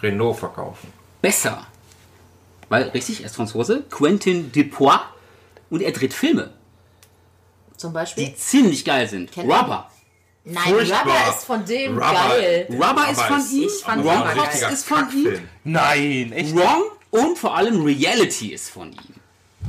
[0.03, 0.93] Renault verkaufen.
[1.21, 1.67] Besser.
[2.69, 3.83] Weil, richtig, er ist Franzose.
[3.91, 5.01] Quentin Dupois.
[5.71, 6.51] Und er dreht Filme,
[7.77, 8.27] Zum Beispiel.
[8.27, 9.33] die ziemlich geil sind.
[9.33, 9.51] Kennt?
[9.51, 9.91] Rubber.
[10.51, 11.01] Nein, Furchtbar.
[11.03, 12.13] Rubber ist von dem Rubber.
[12.29, 12.67] geil.
[12.71, 13.63] Rubber ist von ihm.
[13.69, 15.49] Ich fand Wrong Rubber Cops ist von ihm.
[15.65, 16.55] Nein, echt.
[16.57, 19.15] Wrong und vor allem Reality ist von ihm.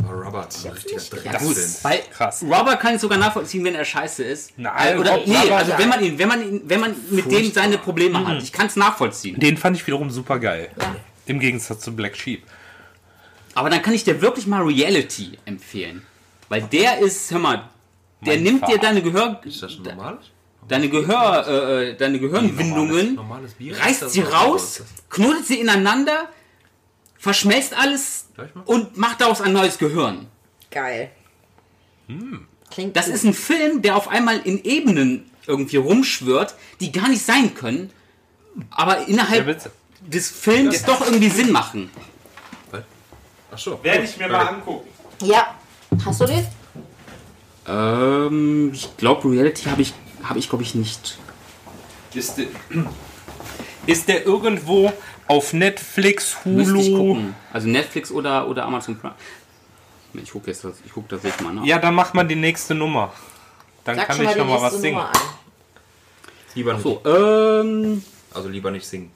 [0.07, 1.21] Aber Robert ist ein richtiger.
[1.21, 1.73] Drecksfilm.
[1.83, 2.41] Weil Krass.
[2.43, 4.53] Rubber kann ich sogar nachvollziehen, wenn er scheiße ist.
[4.57, 5.77] Nein, Oder Rubber- nee, also ja.
[5.77, 8.41] wenn man ihn, wenn man ihn, wenn man mit dem seine Probleme hat.
[8.41, 9.37] Ich kann es nachvollziehen.
[9.39, 10.69] Den fand ich wiederum super geil.
[10.79, 10.95] Ja.
[11.25, 12.43] Im Gegensatz zu Black Sheep.
[13.55, 16.03] Aber dann kann ich dir wirklich mal Reality empfehlen.
[16.47, 17.69] Weil der ist, hör mal,
[18.21, 18.79] der Mein nimmt dir Vater.
[18.79, 20.25] deine Gehör, Ist das schon normales?
[20.69, 23.73] Deine Gehör, äh, äh, deine Gehirnwindungen, Normales Bier?
[23.73, 26.29] Ist reißt sie raus, knuddelt sie ineinander,
[27.17, 28.27] verschmelzt alles
[28.65, 30.27] und macht daraus ein neues Gehirn.
[30.71, 31.11] Geil.
[32.71, 33.15] Klingt Das gut.
[33.15, 37.91] ist ein Film, der auf einmal in Ebenen irgendwie rumschwirrt, die gar nicht sein können,
[38.71, 39.69] aber Ja, innerhalb
[40.07, 41.89] des Films doch irgendwie Sinn machen.
[43.51, 43.79] Ach so.
[43.83, 44.31] Werde ich mir Geil.
[44.31, 44.87] mal angucken.
[45.23, 45.55] Ja.
[46.05, 46.45] Hast du den?
[47.67, 49.93] Ähm, ich glaube, Reality habe ich,
[50.23, 51.17] habe ich glaube ich nicht.
[52.13, 52.45] Ist der,
[53.85, 54.91] ist der irgendwo
[55.27, 56.97] auf Netflix, Hulu?
[56.97, 57.35] gucken.
[57.53, 59.13] Also Netflix oder, oder Amazon Prime.
[60.15, 61.63] Ich gucke jetzt, das- ich gucke das jetzt mal nach.
[61.65, 63.13] Ja, dann mach mal die nächste Nummer.
[63.83, 65.01] Dann Sag kann ich noch mal was singen.
[66.55, 66.83] Lieber nicht.
[66.83, 68.03] So, ähm,
[68.33, 69.11] Also lieber nicht singen.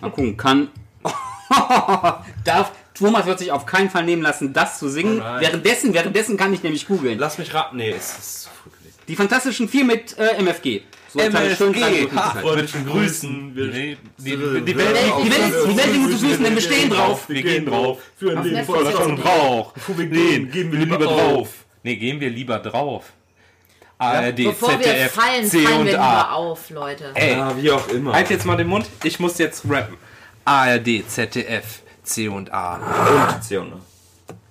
[0.00, 0.68] mal gucken, kann.
[2.44, 5.20] Darf, Thomas wird sich auf keinen Fall nehmen lassen, das zu singen.
[5.20, 7.18] Oh währenddessen, währenddessen kann ich nämlich googeln.
[7.18, 7.76] Lass mich raten.
[7.78, 8.70] Nee, es ist zu früh.
[9.08, 10.82] Die Fantastischen Vier mit äh, MFG.
[11.12, 11.32] So schön
[11.72, 12.40] Möglichkeit.
[12.40, 13.54] freundlichen Grüßen.
[13.54, 16.88] Die, die, die, die Welt, Die Welt, die Welt liegt zu Füßen, denn wir stehen
[16.90, 17.28] drauf.
[17.28, 17.98] Wir gehen drauf.
[18.16, 19.72] Für ein Leben voller und Rauch.
[19.72, 21.48] Bevor wir Nee, gehen, gehen wir lieber drauf.
[21.82, 23.12] Nee, gehen wir lieber drauf.
[23.98, 26.08] ARD, Bevor wir ZDF, fallen, C fallen und wir A.
[26.10, 27.10] lieber auf, Leute.
[27.14, 28.12] Ey, Ja, wie auch immer.
[28.14, 28.86] halt jetzt mal den Mund.
[29.04, 29.96] Ich muss jetzt rappen.
[30.44, 32.76] ARD, ZDF, C und A.
[33.34, 33.80] Und C und A.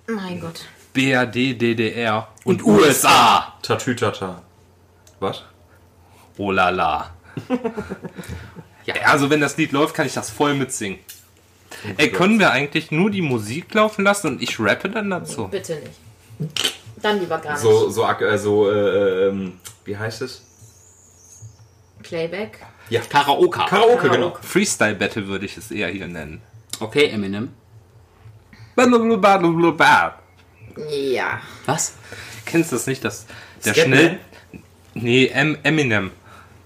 [0.06, 0.64] Mein Gott.
[0.92, 3.54] BRD, DDR und USA.
[3.62, 4.42] Tatütata.
[5.20, 5.42] Was?
[6.36, 7.10] Oh la la.
[8.84, 10.98] ja, also wenn das Lied läuft, kann ich das voll mitsingen.
[11.96, 15.48] Ey, können wir eigentlich nur die Musik laufen lassen und ich rappe dann dazu?
[15.48, 15.76] Bitte
[16.38, 16.74] nicht.
[17.00, 17.62] Dann lieber gar nicht.
[17.62, 20.42] So, so, ak- äh, so äh, ähm, wie heißt es?
[22.02, 22.58] Playback.
[23.08, 23.60] Karaoke.
[23.66, 24.36] Karaoke, genau.
[24.42, 26.42] Freestyle Battle würde ich es eher hier nennen.
[26.80, 27.52] Okay, Eminem.
[28.76, 30.18] Blablabla.
[30.88, 31.40] Ja.
[31.66, 31.94] Was?
[32.44, 33.26] Kennst du das nicht, dass
[33.64, 33.98] der Scatman?
[33.98, 34.18] schnell...
[34.94, 36.10] Nee, em Eminem.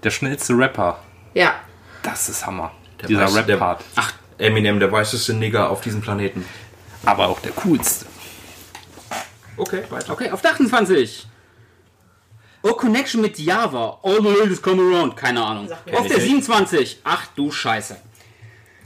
[0.03, 0.99] Der schnellste Rapper.
[1.33, 1.55] Ja.
[2.03, 2.71] Das ist Hammer.
[3.01, 3.83] Der Dieser Rap-Part.
[3.95, 6.45] Ach, Eminem, der weißeste Nigger auf diesem Planeten.
[7.05, 8.05] Aber auch der coolste.
[9.55, 10.13] Okay, weiter.
[10.13, 11.27] Okay, auf der 28.
[12.63, 13.99] Oh, Connection mit Java.
[14.03, 15.15] All the ladies come around.
[15.15, 15.69] Keine Ahnung.
[15.93, 17.01] Auf der 27.
[17.03, 17.97] Ach du Scheiße.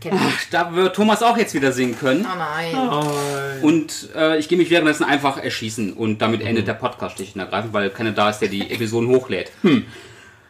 [0.01, 0.19] Kennt ihr.
[0.21, 2.25] Ach, da wird Thomas auch jetzt wieder singen können.
[2.25, 3.61] Oh nein.
[3.61, 5.93] Und äh, ich gehe mich währenddessen einfach erschießen.
[5.93, 9.09] Und damit endet der Podcast schlicht und ergreifend, weil keiner da ist, der die Episoden
[9.09, 9.51] hochlädt.
[9.61, 9.85] Hm.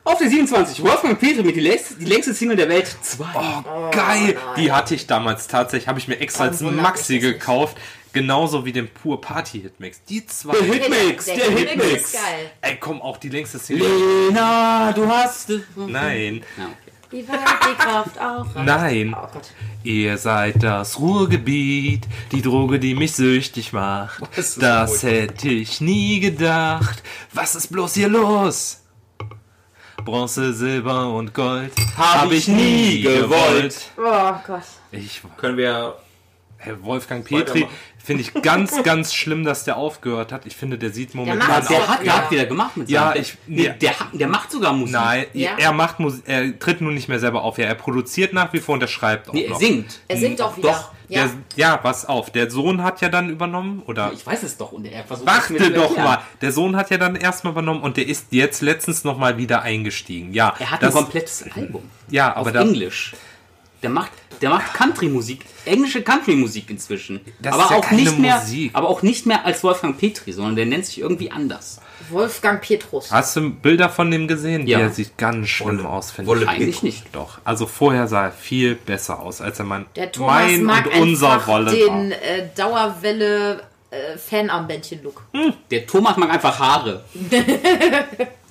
[0.03, 0.81] Auf der 27.
[0.83, 3.23] Wolfgang Petri mit die längste, die längste Single der Welt 2.
[3.35, 4.35] Oh, geil!
[4.57, 7.77] Die hatte ich damals tatsächlich, habe ich mir extra als Maxi gekauft.
[8.13, 10.03] Genauso wie den Pur Party Hitmix.
[10.03, 10.53] Die zwei.
[10.53, 11.93] Der Hitmix, der, Hitmix.
[11.93, 12.51] ist geil.
[12.59, 13.87] Ey, komm, auch die längste Single.
[13.87, 15.49] Lena, du hast...
[15.77, 16.90] Nein, Ja, okay.
[17.11, 17.39] Die Welt,
[17.69, 18.45] die Kraft auch.
[18.63, 19.13] nein.
[19.17, 19.49] Oh Gott.
[19.83, 24.21] Ihr seid das Ruhrgebiet, die Droge, die mich süchtig macht.
[24.35, 27.03] Das Das hätte ich nie gedacht.
[27.33, 28.81] Was ist bloß hier los?
[30.05, 33.91] Bronze, Silber und Gold hab, ich nie gewollt.
[33.97, 34.63] Oh Gott.
[34.91, 35.95] Ich Können wir.
[36.61, 37.67] Herr Wolfgang Petri
[38.03, 40.45] finde ich ganz, ganz schlimm, dass der aufgehört hat.
[40.45, 42.17] Ich finde, der sieht momentan Der doch hat, der wieder.
[42.17, 43.73] hat wieder gemacht mit Ja, seinem- ich- nee, nee.
[43.79, 44.93] der, hat- der macht sogar Musik.
[44.95, 45.51] Nein, Ja.
[45.57, 47.57] er macht Musik, er tritt nun nicht mehr selber auf.
[47.57, 49.59] Ja, er produziert nach wie vor und er schreibt auch Nee, er noch.
[49.59, 49.99] singt.
[50.07, 50.69] Er singt auch wieder.
[50.69, 50.91] Doch.
[51.09, 51.25] Ja.
[51.25, 52.29] Der, ja, pass auf.
[52.31, 54.71] Der Sohn hat ja dann übernommen oder Ich weiß es doch.
[54.71, 56.19] Und er versucht Warte doch mal.
[56.41, 59.61] Der Sohn hat ja dann erstmal übernommen und der ist jetzt letztens noch mal wieder
[59.61, 60.33] eingestiegen.
[60.33, 61.83] Ja, Er hat das, ein komplettes Album.
[62.09, 63.13] ja, Auf aber da, Englisch.
[63.83, 64.11] Der macht,
[64.41, 67.19] der macht Country-Musik, englische Country-Musik inzwischen.
[67.39, 68.69] Das aber ist ja auch keine nicht mehr, Musik.
[68.73, 71.81] aber auch nicht mehr als Wolfgang Petri, sondern der nennt sich irgendwie anders.
[72.09, 73.11] Wolfgang Petrus.
[73.11, 74.67] hast du Bilder von dem gesehen?
[74.67, 74.79] Ja.
[74.79, 76.47] Der sieht ganz schlimm Wolle- aus, finde ich.
[76.47, 77.05] Eigentlich nicht.
[77.13, 77.39] Doch.
[77.43, 81.01] Also vorher sah er viel besser aus, als er mein, Der Thomas mein mag und
[81.01, 85.23] unser Wolle den äh, Dauerwelle äh, Fanarmbändchen-Look.
[85.71, 87.03] Der Thomas mag einfach Haare.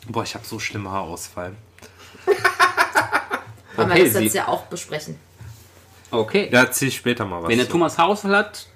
[0.08, 1.52] Boah, ich habe so schlimme Haarausfall.
[3.80, 5.18] Wollen Okay, wir das jetzt ja auch besprechen.
[6.10, 6.48] Okay.
[6.50, 7.48] Da erzähl ich später mal was.
[7.48, 7.72] Wenn der zu.
[7.72, 8.66] Thomas Haarausfall hat,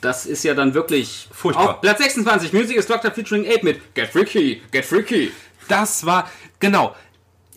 [0.00, 1.76] das ist ja dann wirklich Furchtbar.
[1.76, 5.32] Auf Platz 26, Music is Doctor featuring Ape mit Get Freaky, Get Freaky.
[5.68, 6.94] Das war, genau,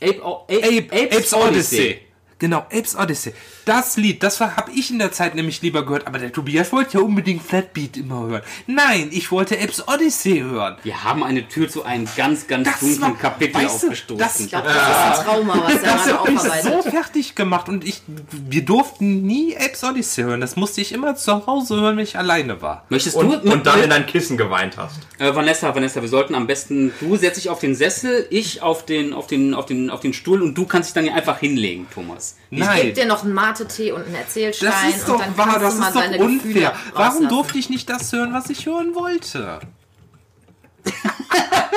[0.02, 2.02] Ape, Ape, Ape, Apes, Odyssey.
[2.38, 3.34] Genau, Apes Odyssey.
[3.66, 7.00] Das Lied, das habe ich in der Zeit nämlich lieber gehört, aber der Tobias wollte
[7.00, 8.42] ja unbedingt Flatbeat immer hören.
[8.68, 10.78] Nein, ich wollte Apes Odyssey hören.
[10.84, 14.18] Wir haben eine Tür zu einem ganz, ganz Das dunklen war- Kapitel weißt du, aufgestoßen.
[14.20, 17.68] das- Ich glaube, das ist ein Trauma, was er Das hat mich so fertig gemacht
[17.68, 20.42] und ich, wir durften nie Apes Odyssey hören.
[20.42, 22.86] Das musste ich immer zu Hause hören, wenn ich alleine war.
[22.90, 24.96] Möchtest Und, du und dann in dein Kissen geweint hast.
[25.18, 28.86] Äh, Vanessa, Vanessa, wir sollten am besten, du setzt dich auf den Sessel, ich auf
[28.86, 31.40] den, auf den, auf den, auf den Stuhl und du kannst dich dann hier einfach
[31.40, 32.36] hinlegen, Thomas.
[32.52, 32.82] Ich Nein.
[32.84, 35.76] gebe dir noch einen Mate-Tee und einen Erzählstein Das ist und doch dann wahr, das
[35.76, 36.74] ist doch unfair.
[36.94, 39.60] Warum durfte ich nicht das hören, was ich hören wollte?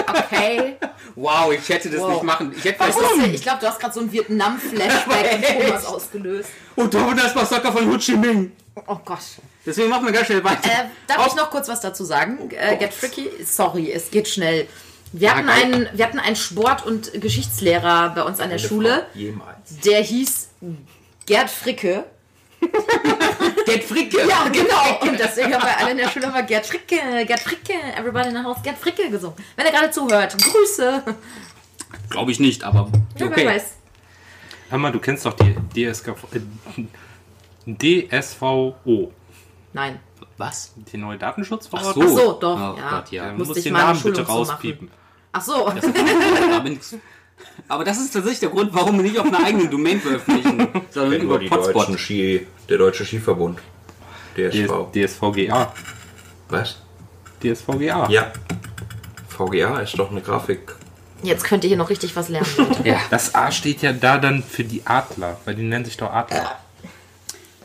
[0.07, 0.77] Okay.
[1.21, 2.13] Wow, ich hätte das Wow.
[2.13, 2.55] nicht machen.
[2.57, 2.79] Ich hätte
[3.21, 3.35] denn?
[3.35, 6.49] Ich glaube, du hast gerade so ein Vietnam-Flashback in Thomas ausgelöst.
[6.77, 8.53] Oh, da das Massaker von Ho Chi Minh.
[8.87, 9.19] Oh Gott.
[9.67, 10.69] Deswegen machen wir ganz schnell weiter.
[10.71, 12.49] Äh, darf ich noch kurz was dazu sagen?
[12.53, 13.31] Äh, Get Freaky?
[13.45, 14.69] Sorry, es geht schnell.
[15.13, 19.81] Wir hatten, einen, wir hatten einen Sport- und Geschichtslehrer bei uns an der Schule, Jemals.
[19.85, 20.51] der hieß
[21.29, 22.05] Gerd Fricke.
[23.67, 24.27] Gerd Fricke.
[24.27, 24.99] Ja, genau.
[25.03, 28.35] Und deswegen haben wir alle in der Schule immer Gerd Fricke, Gerd Fricke, everybody in
[28.37, 29.37] the house, Gerd Fricke gesungen.
[29.55, 31.03] Wenn er gerade zuhört, Grüße.
[32.11, 33.45] Glaube ich nicht, aber Ja, okay.
[33.45, 33.75] wer weiß.
[34.71, 39.13] Hör mal, du kennst doch die DSK, äh, DSVO,
[39.75, 40.01] Nein.
[40.39, 40.73] Was?
[40.77, 42.05] die neue Ach Datenschutzverordnung.
[42.07, 42.91] Ach so, doch, Oh ja.
[42.91, 43.25] Gott, ja.
[43.31, 44.39] Du Musste musst ich den Namen bitte Schulung zu machen.
[44.51, 44.91] rauspiepen.
[45.33, 45.73] Ach so.
[46.65, 46.95] nix.
[47.69, 51.21] Aber das ist tatsächlich der Grund, warum wir nicht auf einer eigenen Domain veröffentlichen, sondern
[51.21, 51.75] über Potspot.
[51.75, 53.59] deutschen Ski, der Deutsche Skiverbund.
[54.37, 54.93] DSV.
[54.95, 55.73] DSVGA.
[56.49, 56.79] Was?
[57.43, 58.09] DSVGA.
[58.09, 58.33] Ja.
[59.29, 60.75] VGA ist doch eine Grafik.
[61.23, 62.47] Jetzt könnt ihr hier noch richtig was lernen.
[62.85, 63.01] Ja.
[63.11, 66.59] Das A steht ja da dann für die Adler, weil die nennen sich doch Adler.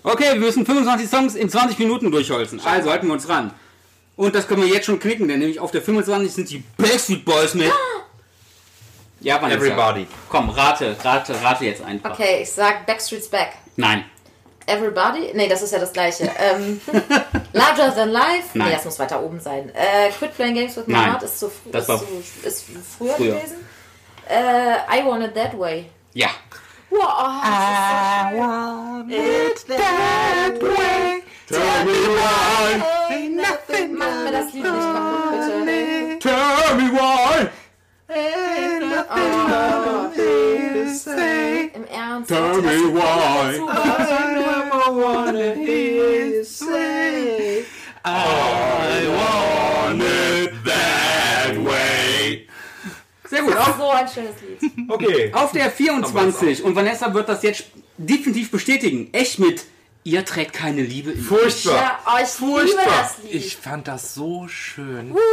[0.01, 2.59] Okay, wir müssen 25 Songs in 20 Minuten durchholzen.
[2.65, 3.51] Also halten wir uns ran.
[4.15, 7.25] Und das können wir jetzt schon knicken, denn nämlich auf der 25 sind die Backstreet
[7.25, 7.71] Boys mit.
[9.23, 9.57] Ja, Vanessa.
[9.57, 10.07] Everybody.
[10.29, 12.11] Komm, rate, rate, rate jetzt einfach.
[12.11, 13.53] Okay, ich sag Backstreet's Back.
[13.77, 14.03] Nein.
[14.65, 15.31] Everybody?
[15.33, 16.29] Nee, das ist ja das gleiche.
[16.37, 16.79] Ähm,
[17.53, 18.49] Larger Than Life?
[18.53, 18.69] Nein.
[18.69, 19.69] Nee, das muss weiter oben sein.
[19.75, 21.11] Äh, Quit Playing Games with My Nein.
[21.11, 22.65] Heart ist, zu, früh- Das ist, zu, ist
[22.97, 23.35] früher, früher.
[23.35, 23.57] gewesen.
[24.29, 25.89] Äh, I Want It That Way.
[26.13, 26.29] Ja.
[26.89, 26.99] Wow,
[31.49, 31.89] das ist so
[33.83, 33.97] schön.
[33.97, 36.19] Mach mir das Lied nicht kaputt, bitte.
[36.19, 37.49] Tell me why.
[41.75, 42.29] Im Ernst.
[42.29, 43.59] Tell me why.
[53.33, 53.55] Sehr gut.
[53.57, 54.89] Auf, So ein schönes Lied.
[54.89, 55.31] Okay.
[55.33, 56.63] auf der 24.
[56.63, 57.63] Und Vanessa wird das jetzt
[57.97, 59.09] definitiv bestätigen.
[59.11, 59.65] Echt mit.
[60.05, 61.75] Ihr trägt keine Liebe in Furchtbar.
[61.75, 62.85] Ja, oh, ich liebe Furchtbar.
[62.85, 63.33] das Lied.
[63.33, 65.15] Ich fand das so schön.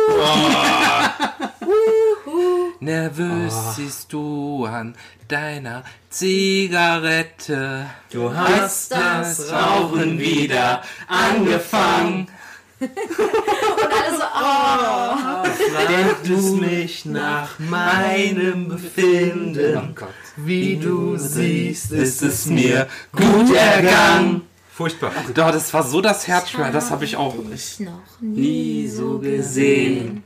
[2.83, 4.95] Nervös siehst du an
[5.29, 7.85] deiner Zigarette.
[8.11, 12.27] Du hast das Rauchen wieder angefangen.
[12.81, 15.75] Und alle so, oh.
[15.75, 19.95] Fragtest mich nach meinem Befinden.
[20.37, 24.41] Wie du siehst, ist es mir gut ergangen.
[24.73, 25.13] Furchtbar.
[25.35, 30.25] Doch, das war so das Herzschmerz, das habe ich auch Ich noch nie so gesehen.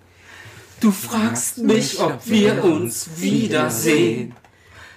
[0.80, 4.34] Du fragst mich, ob wir uns wiedersehen.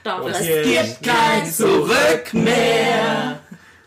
[0.03, 3.39] Doch, es Gibt kein Zurück mehr.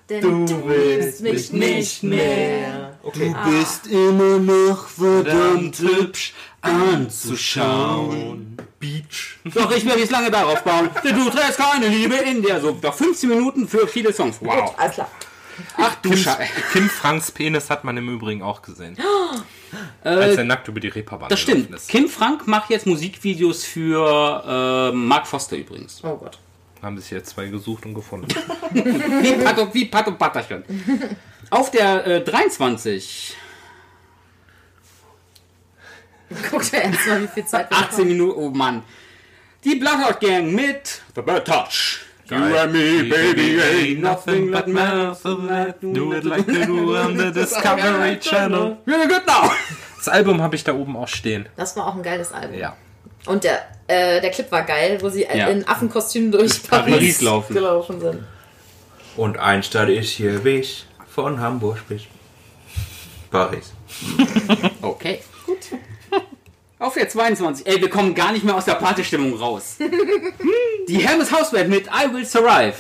[0.08, 2.98] denn du willst mich nicht mehr.
[3.02, 3.34] Okay.
[3.44, 8.56] Du bist immer noch verdammt hübsch anzuschauen.
[8.78, 9.38] Beach.
[9.44, 10.90] Doch, ich werde jetzt lange darauf bauen.
[11.04, 12.60] Denn du trägst keine Liebe in dir.
[12.60, 14.36] So, noch 15 Minuten für viele Songs.
[14.40, 14.74] Wow.
[14.76, 15.08] Alles klar.
[15.76, 16.52] Ach du Kim, Scheiße.
[16.72, 18.96] Kim Franks Penis hat man im Übrigen auch gesehen.
[20.02, 21.70] Als er nackt über die Reeperbahn Das stimmt.
[21.74, 21.88] ist.
[21.88, 26.00] Kim Frank macht jetzt Musikvideos für äh, Mark Foster übrigens.
[26.02, 26.38] Oh Gott.
[26.82, 28.28] Haben sich jetzt zwei gesucht und gefunden.
[28.72, 30.64] Wie Pato, wie Pato Patterchen.
[31.50, 33.36] Auf der äh, 23,
[36.50, 38.82] Guckt er erst mal, wie viel Zeit wir noch 18 Minuten, oh Mann.
[39.64, 42.00] Die Bloodhound Gang mit The Bird Touch.
[42.30, 45.22] You and me, baby, ain't nothing but math.
[45.24, 48.78] Do it like they do on the Discovery Channel.
[48.86, 49.50] Really good now.
[49.98, 51.46] Das Album habe ich da oben auch stehen.
[51.56, 52.56] Das war auch ein geiles Album.
[52.58, 52.74] Ja.
[53.26, 55.48] Und der, äh, der Clip war geil, wo sie Ja.
[55.48, 57.52] in Affenkostümen durch Paris, Paris laufen.
[57.52, 58.24] gelaufen sind.
[59.18, 62.02] Und ein Stadt ist hier bis von Hamburg bis
[63.30, 63.74] Paris.
[64.80, 65.20] Okay.
[65.44, 65.58] Gut.
[66.80, 67.66] Auf der 22.
[67.66, 69.76] Ey, wir kommen gar nicht mehr aus der Partystimmung raus.
[70.88, 72.74] Die Hermes Hausband mit I Will Survive.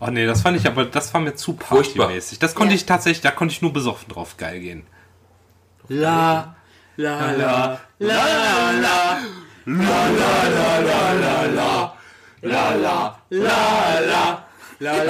[0.00, 2.06] Oh nee, das fand ich aber, das war mir zu Furchtbar.
[2.06, 2.38] partymäßig.
[2.38, 2.76] Das konnte Ja.
[2.76, 4.86] ich tatsächlich, da konnte ich nur besoffen drauf geil gehen.
[5.88, 6.54] La,
[6.96, 9.18] la, la, la, la, la.
[9.66, 11.94] La, la, la, la, la,
[12.42, 14.43] la, la, la, la.
[14.80, 15.06] Nein.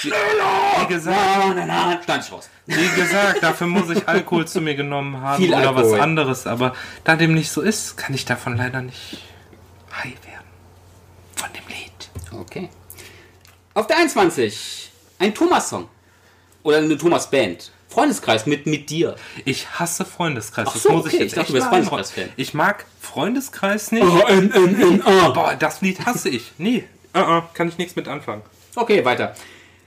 [0.00, 2.02] Wie gesagt, Na, na, na.
[2.02, 2.48] Stand ich raus.
[2.66, 5.92] wie gesagt, dafür muss ich Alkohol zu mir genommen haben Viel oder Alkohol.
[5.92, 6.46] was anderes.
[6.46, 9.18] Aber da dem nicht so ist, kann ich davon leider nicht
[9.92, 10.46] high werden.
[11.36, 12.10] Von dem Lied.
[12.40, 12.68] Okay.
[13.74, 14.92] Auf der 21.
[15.18, 15.88] Ein Thomas-Song.
[16.62, 17.72] Oder eine Thomas-Band.
[17.88, 19.16] Freundeskreis mit mit dir.
[19.44, 20.66] Ich hasse Freundeskreis.
[20.68, 21.84] Ach das so, muss ich okay, jetzt ich dachte, echt du sagen.
[21.86, 22.28] Freundeskreis-Fan.
[22.36, 24.04] Ich mag Freundeskreis nicht.
[24.04, 25.30] N, N, N, A.
[25.30, 26.52] Boah, das Lied hasse ich.
[26.58, 26.84] Nee,
[27.14, 28.42] uh -uh, kann ich nichts mit anfangen.
[28.76, 29.34] Okay, weiter.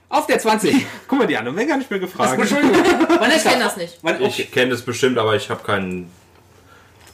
[0.09, 0.85] Auf der 20.
[1.07, 2.37] Guck mal, die anderen werden gar nicht mehr gefragt.
[2.39, 2.83] Entschuldigung.
[3.33, 3.99] Ich kenn das nicht.
[4.03, 4.25] Okay.
[4.27, 6.11] Ich kenne das bestimmt, aber ich habe keinen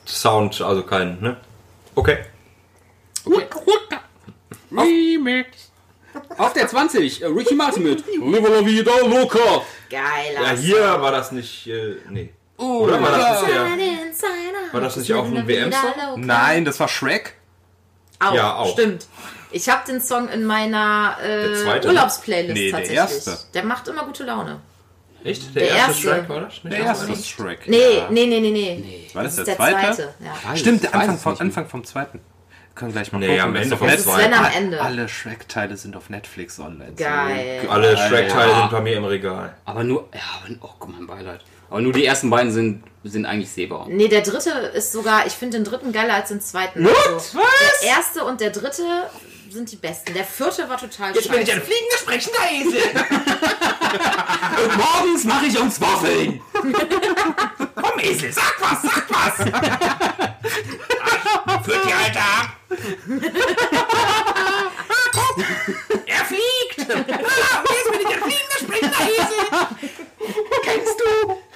[0.05, 1.37] Sound, also keinen, ne?
[1.95, 2.17] Okay.
[4.71, 5.71] Remix.
[6.37, 7.21] Auf der 20.
[7.21, 9.61] äh, Ricky Martin mit Viva la Vida Loca.
[9.89, 12.33] Geiler Ja, hier war das nicht, äh, nee.
[12.57, 15.93] Oder war das nicht der, war das nicht auch ein WM-Song?
[16.25, 17.35] Nein, das war Shrek.
[18.19, 18.73] Auch, Ja, auch.
[18.73, 19.05] Stimmt.
[19.51, 21.87] Ich habe den Song in meiner Der äh, zweite?
[21.87, 22.97] Urlaubsplaylist Nee, der tatsächlich.
[23.27, 23.37] erste.
[23.53, 24.59] Der macht immer gute Laune.
[25.23, 25.55] Echt?
[25.55, 26.07] Der erste.
[26.09, 26.63] Track war das?
[26.63, 27.59] Nicht Der erste Shrek.
[27.67, 29.07] Nee, nee, nee, nee, nee.
[29.13, 29.95] War das, Das ist der, der zweite?
[29.95, 30.13] zweite.
[30.19, 30.51] Ja.
[30.51, 31.35] Weiß, Stimmt, der Anfang vom.
[31.39, 32.19] Anfang vom zweiten.
[32.77, 33.41] Können gleich mal Nee, gucken.
[33.41, 34.33] am Das Ende vom zweiten.
[34.33, 34.55] Am Netflix.
[34.57, 34.81] Ende.
[34.81, 36.93] Alle Shrek-Teile sind auf Netflix online.
[36.95, 37.65] Geil.
[37.69, 39.55] Alle Shrek-Teile sind bei mir im Regal.
[39.65, 41.41] Aber nur, ja, aber, oh, guck mal, mein Beileid.
[41.69, 43.87] Aber nur die ersten beiden sind, sind eigentlich sehbar.
[43.89, 46.85] Nee, der dritte ist sogar, ich finde den dritten geiler als den zweiten.
[46.85, 46.95] What?
[47.07, 47.79] Also, Was?
[47.81, 48.83] Der erste und der dritte
[49.49, 50.13] sind die besten.
[50.13, 51.71] Der vierte war total Jetzt bin ich ein scheiße.
[51.71, 52.89] fliegender, sprechender Esel.
[54.63, 56.41] Und morgens mache ich uns Waffeln.
[57.75, 59.47] Komm, Esel, sag was, sag was.
[66.05, 66.77] Er fliegt.
[66.89, 69.43] Ah, jetzt bin ich ein fliegender, sprechender Esel.
[70.63, 71.11] Kennst du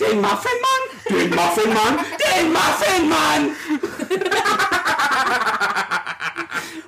[0.05, 0.84] den Muffinmann?
[1.09, 1.95] Den Muffinmann?
[2.19, 3.55] Den Muffinmann!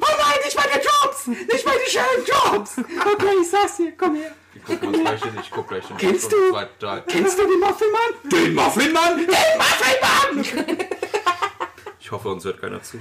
[0.01, 1.27] oh nein, nicht meine Jobs!
[1.27, 2.71] Nicht meine schönen Jobs!
[2.77, 4.31] Okay, ich sag's dir, komm her.
[4.55, 5.97] Ich guck mal gleich hin, ich guck gleich hin.
[5.97, 6.51] Kennst du?
[6.51, 6.67] Zwei.
[7.07, 8.13] Kennst du den Muffinmann?
[8.25, 9.17] Den Muffinmann?
[9.17, 9.27] Den
[9.57, 10.82] Muffinmann!
[12.13, 12.97] Ich hoffe, uns hört keiner zu.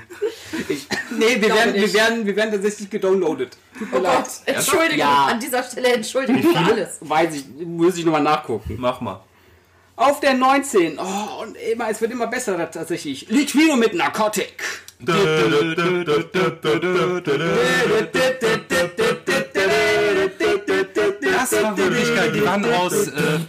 [0.70, 3.58] Ich, nee, wir werden, wir, werden, wir werden tatsächlich gedownloadet.
[3.78, 4.24] Tut mir leid.
[4.46, 5.26] Entschuldigung, Ja.
[5.26, 6.96] an dieser Stelle entschuldigung für alles.
[7.02, 8.76] Weiß ich, muss ich nochmal nachgucken.
[8.78, 9.20] Mach mal.
[9.96, 10.98] Auf der 19.
[10.98, 13.28] Oh, und immer, es wird immer besser tatsächlich.
[13.28, 14.54] Liquido mit Narcotic.
[14.98, 15.14] Das
[21.62, 22.32] war wirklich geil.
[22.32, 23.08] Die waren aus.
[23.08, 23.40] Äh,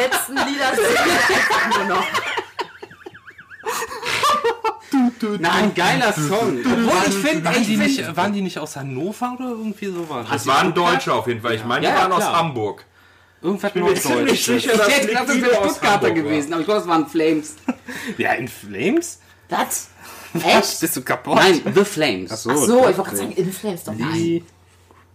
[0.00, 2.04] letzten Lieder sind einfach nur noch.
[5.40, 6.58] Nein, geiler Song.
[6.64, 8.16] Obwohl ich finde, waren, ich die nicht, finde.
[8.16, 10.26] waren die nicht aus Hannover oder irgendwie sowas?
[10.30, 11.54] Das waren Deutsche auf jeden Fall.
[11.54, 12.36] Ich meine, die Ja, waren aus klar.
[12.36, 12.84] Hamburg.
[13.40, 16.60] Irgendwas bin mir ziemlich sicher, dass Ich hätte gedacht, das wäre aus Stuttgarter gewesen, aber
[16.60, 17.54] ich glaube, es waren Flames.
[18.16, 19.20] Ja, in Flames?
[19.48, 19.88] Was?
[20.34, 20.80] Echt?
[20.80, 21.36] Bist du kaputt?
[21.36, 22.30] Nein, The Flames.
[22.32, 24.44] Ach Ach so, ich wollte gerade sagen, Inflames doch nicht.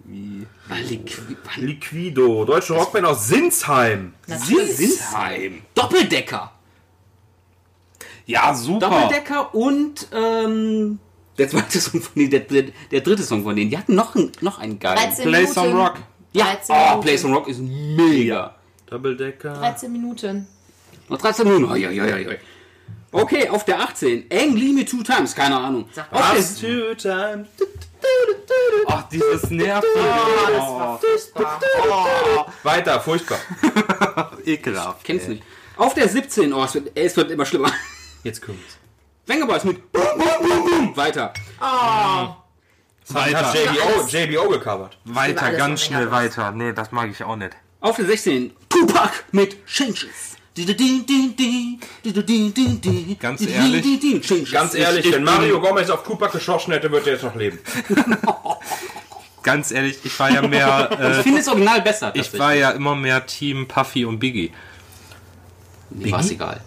[0.05, 0.45] Wie?
[0.69, 4.13] Ah, Liqui- Liquido, deutsche Rockband aus Sinsheim.
[4.27, 5.61] Sinsheim.
[5.75, 6.51] Doppeldecker.
[8.25, 8.89] Ja, super.
[8.89, 10.99] Doppeldecker und ähm,
[11.37, 13.69] der zweite Song von denen, der, der, der dritte Song von denen.
[13.69, 14.97] Die hatten noch, einen- noch einen geilen.
[14.97, 15.53] 13 Play Minuten.
[15.53, 15.95] some rock.
[16.33, 16.99] Ja, 13 oh.
[17.01, 18.55] Play Some Rock ist mega.
[18.87, 19.53] Doppeldecker.
[19.53, 20.47] 13 Minuten.
[21.09, 21.71] Noch 13 Minuten.
[21.71, 22.37] Oi, oi, oi, oi.
[23.11, 24.25] Okay, auf der 18.
[24.31, 25.85] Ang Lee Me Two Times, keine Ahnung.
[25.93, 27.47] Sag Auf Last two times.
[28.87, 29.87] Ach, dieses nervige.
[29.95, 31.59] Oh, war furchtbar.
[32.63, 33.39] Weiter, furchtbar.
[34.45, 35.03] ekelhaft.
[35.03, 35.43] kennst du nicht.
[35.77, 36.53] Auf der 17.
[36.53, 37.71] Oh, es wird, es wird immer schlimmer.
[38.23, 38.77] Jetzt kommt's.
[39.25, 40.97] Vengaboys mit Boom, Boom, Boom, Boom.
[40.97, 41.33] Weiter.
[41.59, 42.37] Hat
[43.09, 44.97] Weiter, JBO, JBO gecovert.
[45.05, 46.51] weiter, ganz schnell weiter.
[46.51, 47.51] Nee, das mag ich auch nicht.
[47.81, 48.55] Auf der 16.
[48.69, 50.37] Tupac mit Changes.
[53.19, 54.51] Ganz ehrlich?
[54.51, 57.59] Ganz ehrlich, wenn Mario Gomez auf Tupac geschossen hätte, würde er jetzt noch leben.
[59.43, 60.89] Ganz ehrlich, ich war ja mehr.
[60.93, 62.11] Ich Äh, finde das Original besser.
[62.15, 64.51] ich war ja immer mehr Team Puffy und Biggie.
[65.89, 66.61] Mir war es egal.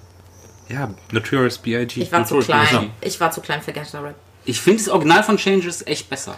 [0.69, 2.03] Ja, Notorious B.I.G.
[2.03, 2.91] Ich war zu klein.
[3.01, 4.17] Ich war zu klein für Gangster Rap.
[4.45, 6.37] Ich finde das Original von Changes echt besser.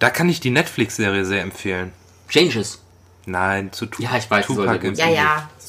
[0.00, 1.92] Da kann ich die Netflix-Serie sehr empfehlen.
[2.28, 2.80] Changes.
[3.26, 5.08] Nein, zu tu Ja, ich weiß, Tupac gut und Ja,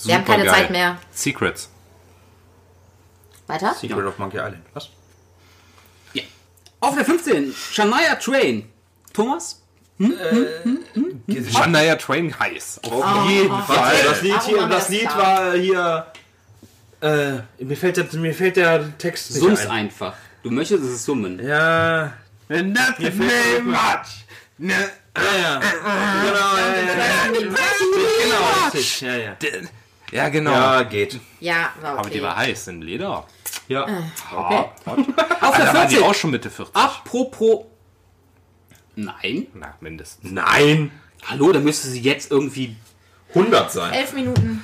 [0.04, 0.08] Ja.
[0.10, 0.62] Wir haben keine Supergeil.
[0.64, 0.98] Zeit mehr.
[1.12, 1.70] Secrets.
[3.48, 3.74] Weiter?
[3.74, 4.64] Secret of Monkey Island.
[4.74, 4.90] Was?
[6.14, 6.24] Ja.
[6.80, 7.54] Auf der 15.
[7.72, 8.70] Shania Train.
[9.14, 9.62] Thomas?
[11.52, 12.80] Shania Twain heiß.
[12.84, 14.04] Auf jeden Warte, Fall.
[14.04, 16.08] das Lied, hier, das Lied war hier.
[17.02, 19.70] Äh, mir fällt der, mir fällt der Text nicht Summ's ein.
[19.72, 20.16] einfach.
[20.44, 21.40] Du möchtest es summen.
[21.46, 22.14] Ja.
[22.48, 24.26] Fehlt very mir- much.
[24.58, 24.74] Ne,
[25.18, 25.60] Ja, ja.
[25.60, 27.32] Genau, ja, ja, ja.
[27.32, 29.02] Genau, richtig.
[29.02, 29.36] Ja, ja.
[30.12, 30.52] Ja, genau.
[30.52, 31.20] Ja, geht.
[31.40, 32.00] Ja, war okay.
[32.00, 33.26] Aber die war heiß in Leder.
[33.68, 33.84] Ja.
[33.86, 34.66] Okay.
[35.42, 36.04] Auf Da der war die 14.
[36.04, 36.76] auch schon Mitte 40.
[36.76, 37.66] Apropos.
[38.96, 39.48] Nein.
[39.54, 40.32] Na, mindestens.
[40.32, 40.92] Nein.
[41.26, 42.76] Hallo, da müsste sie jetzt irgendwie.
[43.30, 43.94] 100 sein.
[43.94, 44.64] Elf Minuten.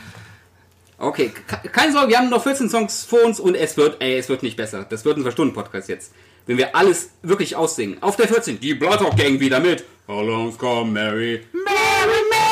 [0.98, 4.18] Okay, ke- keine Sorge, wir haben noch 14 Songs vor uns und es wird, ey,
[4.18, 4.84] es wird nicht besser.
[4.84, 6.12] Das wird ein Zwei-Stunden-Podcast jetzt.
[6.48, 8.02] Wenn wir alles wirklich aussingen.
[8.02, 9.86] Auf der 14, die Bloodhawk Gang wieder mit.
[10.08, 11.46] How long come Mary?
[11.54, 12.47] Mary, Mary,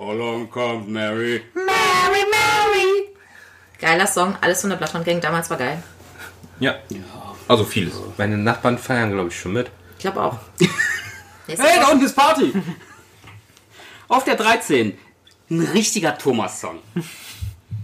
[0.00, 1.42] How long comes Mary?
[1.54, 3.12] Mary, Mary.
[3.78, 5.20] Geiler Song, alles von der Bloodhound Gang.
[5.20, 5.82] Damals war geil.
[6.58, 6.76] Ja.
[7.46, 7.92] Also vieles.
[8.16, 9.70] Meine Nachbarn feiern, glaube ich, schon mit.
[9.96, 10.38] Ich glaube auch.
[11.46, 12.52] Hey, da unten ist Party!
[14.06, 14.96] Auf der 13,
[15.50, 16.78] ein richtiger Thomas-Song.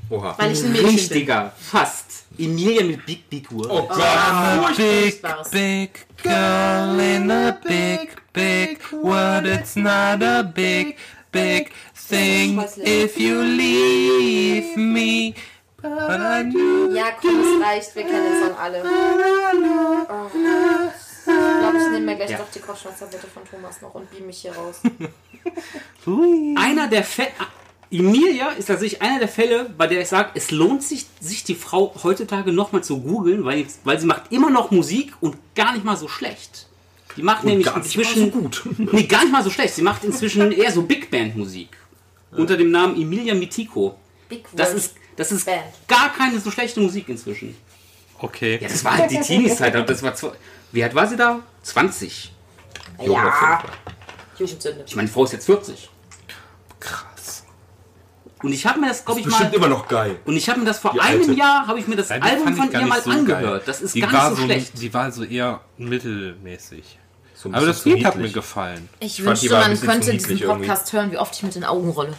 [0.09, 0.35] Oha.
[0.39, 0.95] Weil ich ein Mädchen bin.
[0.95, 2.27] Richtiger, fast.
[2.39, 3.67] Emilia mit Big Big Word.
[3.69, 4.77] Oh Gott.
[4.77, 5.51] Big, Furchtbares.
[5.51, 9.47] big girl in a big, big world.
[9.47, 10.97] It's not a big,
[11.37, 11.71] big
[12.09, 15.35] thing if you leave me.
[15.83, 17.95] Ja, komm, es reicht.
[17.95, 18.83] Wir kennen den Song alle.
[20.09, 20.31] Oh.
[21.29, 22.39] Ich glaube, ich nehme mir gleich Ja.
[22.39, 24.81] doch die Kopfschmerztablette von Thomas noch und beam mich hier raus.
[26.57, 27.31] Einer der Fälle.
[27.91, 31.55] Emilia ist tatsächlich einer der Fälle, bei der ich sage, es lohnt sich, sich die
[31.55, 35.85] Frau heutzutage nochmal zu googeln, weil, weil sie macht immer noch Musik und gar nicht
[35.85, 36.66] mal so schlecht.
[37.17, 38.33] Die macht nämlich gar nicht mal inzwischen.
[38.33, 38.63] so gut.
[38.93, 39.75] Nee, gar nicht mal so schlecht.
[39.75, 41.71] Sie macht inzwischen eher so Big Band Musik.
[42.33, 43.99] Unter dem Namen Emilia Mitico.
[44.29, 44.79] Big Das World.
[44.79, 45.63] ist, das ist Band.
[45.89, 47.57] gar keine so schlechte Musik inzwischen.
[48.19, 48.59] Okay.
[48.61, 49.75] Ja, das war halt die Teenies-Zeit.
[49.75, 50.15] Das war
[50.73, 51.41] Wie alt war sie da?
[51.63, 52.33] 20.
[53.05, 53.63] Ja.
[54.39, 54.85] Jugendsünde.
[54.87, 55.89] Ich meine, die Frau ist jetzt 40.
[56.81, 57.45] Krass.
[58.43, 59.57] Und ich habe mir das, glaube ich, Bestimmt mal.
[59.57, 60.19] immer noch geil.
[60.27, 61.33] Und ich habe mir das vor Die einem alte.
[61.33, 63.43] Jahr, habe ich mir das Nein, Album von ihr mal so angehört.
[63.43, 63.63] geil.
[63.65, 64.83] Das ist die gar nicht so schlecht.
[64.83, 66.99] Die war so eher mittelmäßig.
[67.47, 68.89] So ein Aber das Lied hat mir gefallen.
[68.99, 71.91] Ich die wünschte, ein man könnte diesen Podcast hören, wie oft ich mit den Augen
[71.91, 72.15] rolle.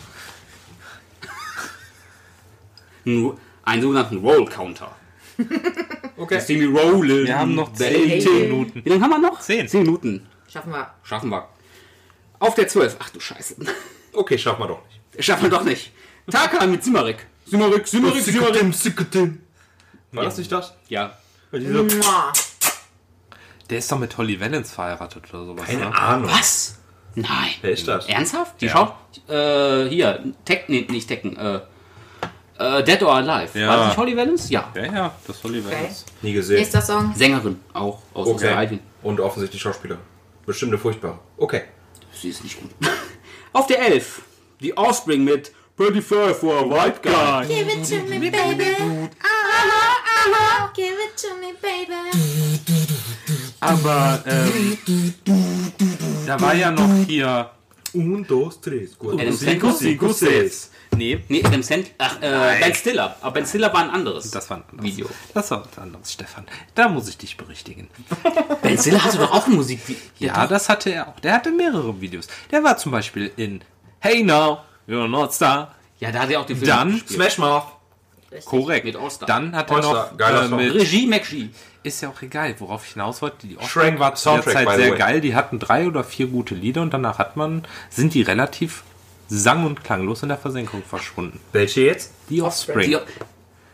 [3.05, 4.95] Einen- Einen sogenannten Roll Counter.
[6.19, 6.39] Okay.
[6.39, 7.27] See me rollen.
[7.27, 8.19] Wir haben noch baby.
[8.19, 8.81] 10 Minuten.
[8.83, 9.39] Wie lange haben wir noch?
[9.39, 9.67] Zehn.
[9.67, 10.25] 10 Minuten.
[10.51, 10.91] Schaffen wir.
[11.03, 11.47] Schaffen wir.
[12.39, 12.95] Auf der 12.
[12.99, 13.55] Ach du Scheiße.
[14.13, 15.23] Okay, schaffen wir doch nicht.
[15.23, 15.91] Schaffen wir doch nicht.
[16.31, 17.27] Tarkan mit Simmerik.
[17.45, 18.73] Simmerik, Simmerik, Simmerik.
[18.73, 19.43] Sicketim.
[20.11, 20.73] War das nicht das?
[20.87, 21.15] Ja.
[21.51, 22.33] Mua.
[23.69, 25.65] Der ist doch mit Holly Valens verheiratet oder sowas.
[25.65, 25.95] Keine ne?
[25.97, 26.29] Ahnung.
[26.31, 26.77] Was?
[27.15, 27.27] Nein.
[27.61, 28.05] Wer ist das?
[28.07, 28.61] Ernsthaft?
[28.61, 28.71] Die Ja.
[28.71, 29.29] schaut.
[29.29, 30.23] Äh, hier.
[30.45, 31.35] Tekken, nee, nicht Tekken.
[31.37, 31.59] Äh,
[32.59, 33.59] äh, Dead or Alive.
[33.59, 33.67] Ja.
[33.67, 34.49] War das nicht Holly Valens?
[34.49, 34.71] Ja.
[34.75, 36.05] Ja, ja, das ist Holly Valens.
[36.21, 36.57] Nie gesehen.
[36.59, 37.13] Nächster Song.
[37.15, 37.59] Sängerin.
[37.73, 38.45] Auch aus Okay.
[38.47, 38.79] Australien.
[39.03, 39.97] Und offensichtlich Schauspieler.
[40.45, 41.19] Bestimmt eine furchtbare.
[41.37, 41.63] Okay.
[42.13, 42.71] Sie ist nicht gut.
[43.53, 44.21] Auf der 11.
[44.61, 47.45] Die Offspring mit Pretty Fair for a White Guy.
[47.47, 48.75] Give it to me, baby.
[49.21, 50.71] Aha, aha.
[50.75, 52.36] Give it to me, baby.
[53.59, 54.77] Aber ähm,
[56.25, 57.49] da war ja noch hier.
[57.93, 59.77] Un, dos, tres, cuatro, Adam cinco, Sandler?
[59.77, 60.71] cinco, seis.
[60.95, 61.91] Nee, Nee, Adam Sand.
[61.97, 63.15] Ach, äh, Ben Stiller.
[63.21, 64.29] Aber Ben Stiller war ein anderes.
[64.29, 65.09] das war ein anderes Video.
[65.33, 66.45] Das war was anderes, Stefan.
[66.75, 67.87] Da muss ich dich berichtigen.
[68.61, 70.01] Ben Stiller hatte doch auch ein Musikvideo.
[70.19, 71.19] Ja, das hatte er auch.
[71.21, 72.27] Der hatte mehrere Videos.
[72.51, 73.61] Der war zum Beispiel in
[73.99, 75.73] Hey Now, You're Not Star.
[75.99, 77.11] Ja, da hat er auch den Film Dann gespielt.
[77.13, 77.63] Smash Mouth.
[78.45, 78.85] Korrekt.
[78.85, 79.25] Mit All-Star.
[79.27, 81.49] Dann hat er All-Star, noch geiler äh, mit Regie McGee.
[81.87, 83.47] Ist ja auch egal, worauf ich hinaus wollte.
[83.47, 84.97] Die Shrek Offspring war zu der Zeit sehr way.
[84.97, 85.21] geil.
[85.21, 88.83] Die hatten drei oder vier gute Lieder und danach hat man, sind die relativ
[89.29, 91.39] sang- und klanglos in der Versenkung verschwunden.
[91.53, 92.11] Welche jetzt?
[92.29, 92.91] Die Offspring.
[92.91, 92.97] Die,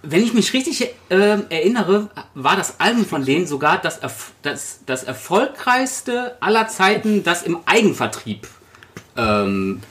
[0.04, 4.82] wenn ich mich richtig ähm, erinnere, war das Album von denen sogar das, erf das,
[4.86, 8.48] das erfolgreichste aller Zeiten, das im Eigenvertrieb
[9.18, 9.82] ähm,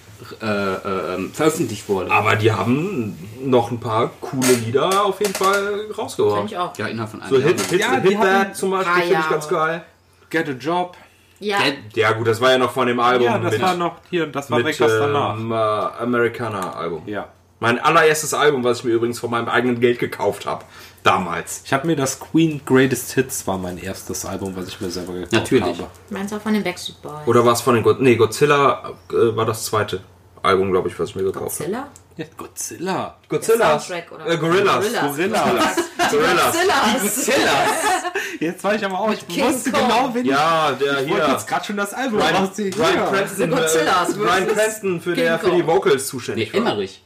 [0.40, 2.10] äh, äh, veröffentlicht wurde.
[2.10, 6.44] Aber die haben noch ein paar coole Lieder auf jeden Fall rausgebracht.
[6.46, 6.76] ich auch.
[6.78, 7.48] ja, innerhalb von einem So Jahr.
[7.48, 9.84] Hit, Hit, Ja, Hit hatten That zum Beispiel finde ich ganz geil.
[10.30, 10.96] Get a Job.
[11.40, 11.58] Ja.
[11.58, 13.96] Der, Ja gut, das war ja noch von dem Album Ja, das mit, war noch
[14.10, 15.36] hier, das war direkt was danach.
[15.36, 17.02] ähm, äh, Americana Album.
[17.06, 17.28] Ja.
[17.58, 20.64] Mein allererstes Album, was ich mir übrigens von meinem eigenen Geld gekauft habe.
[21.04, 21.62] Damals.
[21.64, 25.14] Ich habe mir das Queen Greatest Hits war mein erstes Album, was ich mir selber
[25.14, 25.78] gekauft Natürlich.
[25.78, 25.88] habe.
[26.10, 27.26] Meinst du auch von den Backstreet Boys?
[27.26, 30.00] Oder war es von den God Nee, Godzilla äh, war das zweite
[30.42, 31.64] Album, glaube ich, was ich mir gekauft habe.
[31.64, 31.88] Zilla?
[32.16, 33.16] Ja, Godzilla.
[33.28, 33.80] Godzilla.
[34.26, 34.84] Äh, Gorillas.
[34.84, 35.16] Gorillas.
[35.16, 35.76] Gorillas.
[36.10, 37.14] Gorillas.
[37.14, 37.52] Zilla.
[38.40, 39.80] Jetzt war ich aber auch, ich King wusste Kong.
[39.88, 41.32] genau, wen Ja, der ich wollte hier.
[41.34, 42.70] jetzt gerade schon das Album Brian, rausziehen.
[42.70, 43.06] Brian Ja.
[43.06, 46.60] Cranston, Godzillas äh, Brian versus Cranston für, King der, für die nee, Vocals zuständig war.
[46.60, 47.02] Emmerich.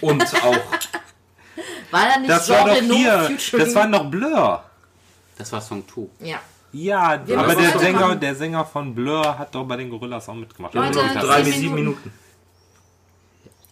[0.00, 0.56] Und auch
[1.90, 4.62] War da nicht Das war doch hier, das war noch Blur.
[5.36, 6.26] Das war Song 2.
[6.26, 6.40] Ja.
[6.72, 10.34] Ja, Wir aber der Sänger, der Sänger von Blur hat doch bei den Gorillas auch
[10.34, 10.74] mitgemacht.
[10.74, 11.98] Leute, Ja, drei bis sieben Minuten.
[12.04, 12.12] Minuten.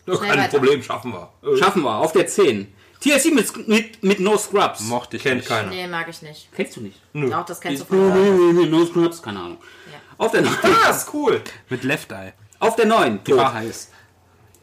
[0.07, 0.59] Kein weiter.
[0.59, 1.31] Problem, schaffen wir.
[1.53, 1.95] Äh, Schaffen wir.
[1.97, 2.73] Auf der 10.
[3.01, 4.81] TLC mit, mit, mit No Scrubs.
[4.83, 5.49] mochte ich Kennt nicht.
[5.49, 5.69] keiner.
[5.69, 6.49] Nee, mag ich nicht.
[6.55, 6.99] Kennst du nicht?
[7.35, 9.21] Auch das kennst du von No Scrubs?
[9.23, 9.59] Keine Ahnung.
[9.93, 9.99] Ja.
[10.25, 10.55] Auf der 9.
[10.63, 11.43] Ah, ist cool.
[11.69, 12.33] Mit Left Eye.
[12.59, 13.23] Auf der 9.
[13.25, 13.91] Die war heiß.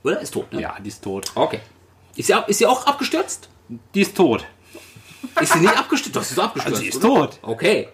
[0.03, 0.19] Oder?
[0.19, 0.61] Ist tot, ne?
[0.61, 1.31] Ja, die ist tot.
[1.35, 1.59] Okay.
[2.15, 3.49] Ist sie, ist sie auch abgestürzt?
[3.93, 4.45] Die ist tot.
[5.39, 6.15] Ist sie nicht abgestürzt?
[6.15, 6.75] Doch, sie ist abgestürzt.
[6.75, 7.27] Also, sie ist oder?
[7.29, 7.39] tot.
[7.43, 7.89] Okay.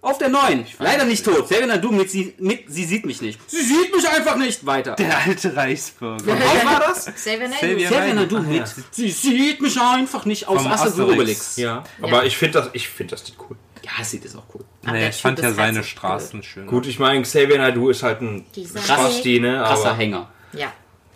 [0.00, 0.64] Auf der 9.
[0.78, 1.48] Leider nicht tot.
[1.48, 3.40] Serena Du mit sie, mit sie sieht mich nicht.
[3.50, 4.64] Sie sieht mich einfach nicht.
[4.64, 4.94] Weiter.
[4.94, 6.24] Der alte Reichsbürger.
[6.24, 7.04] Was war das?
[7.16, 8.48] Serena Du Ach, ja.
[8.48, 11.14] mit sie sieht mich einfach nicht aus Vom Asterix und Asterix.
[11.20, 11.56] Obelix.
[11.56, 11.82] Ja.
[12.00, 13.56] Aber ich finde das, ich finde das Lied cool.
[13.84, 14.64] Ja, sieht ist auch cool.
[14.86, 16.66] Nee, ich fand ja seine Straßen schön.
[16.66, 19.62] Gut, ich meine, Xavier Naidoo ist halt ein Spasti, ne?
[19.66, 20.30] Krasser Hänger.
[20.52, 20.60] cool.
[20.60, 20.72] Ja.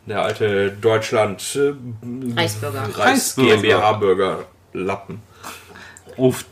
[0.07, 1.73] der alte Deutschland äh,
[2.37, 2.83] Reichsbürger.
[2.83, 3.57] Reichs Reichsbürger.
[3.63, 5.23] GmbH-Bürger Lappen.
[6.17, 6.45] Uff.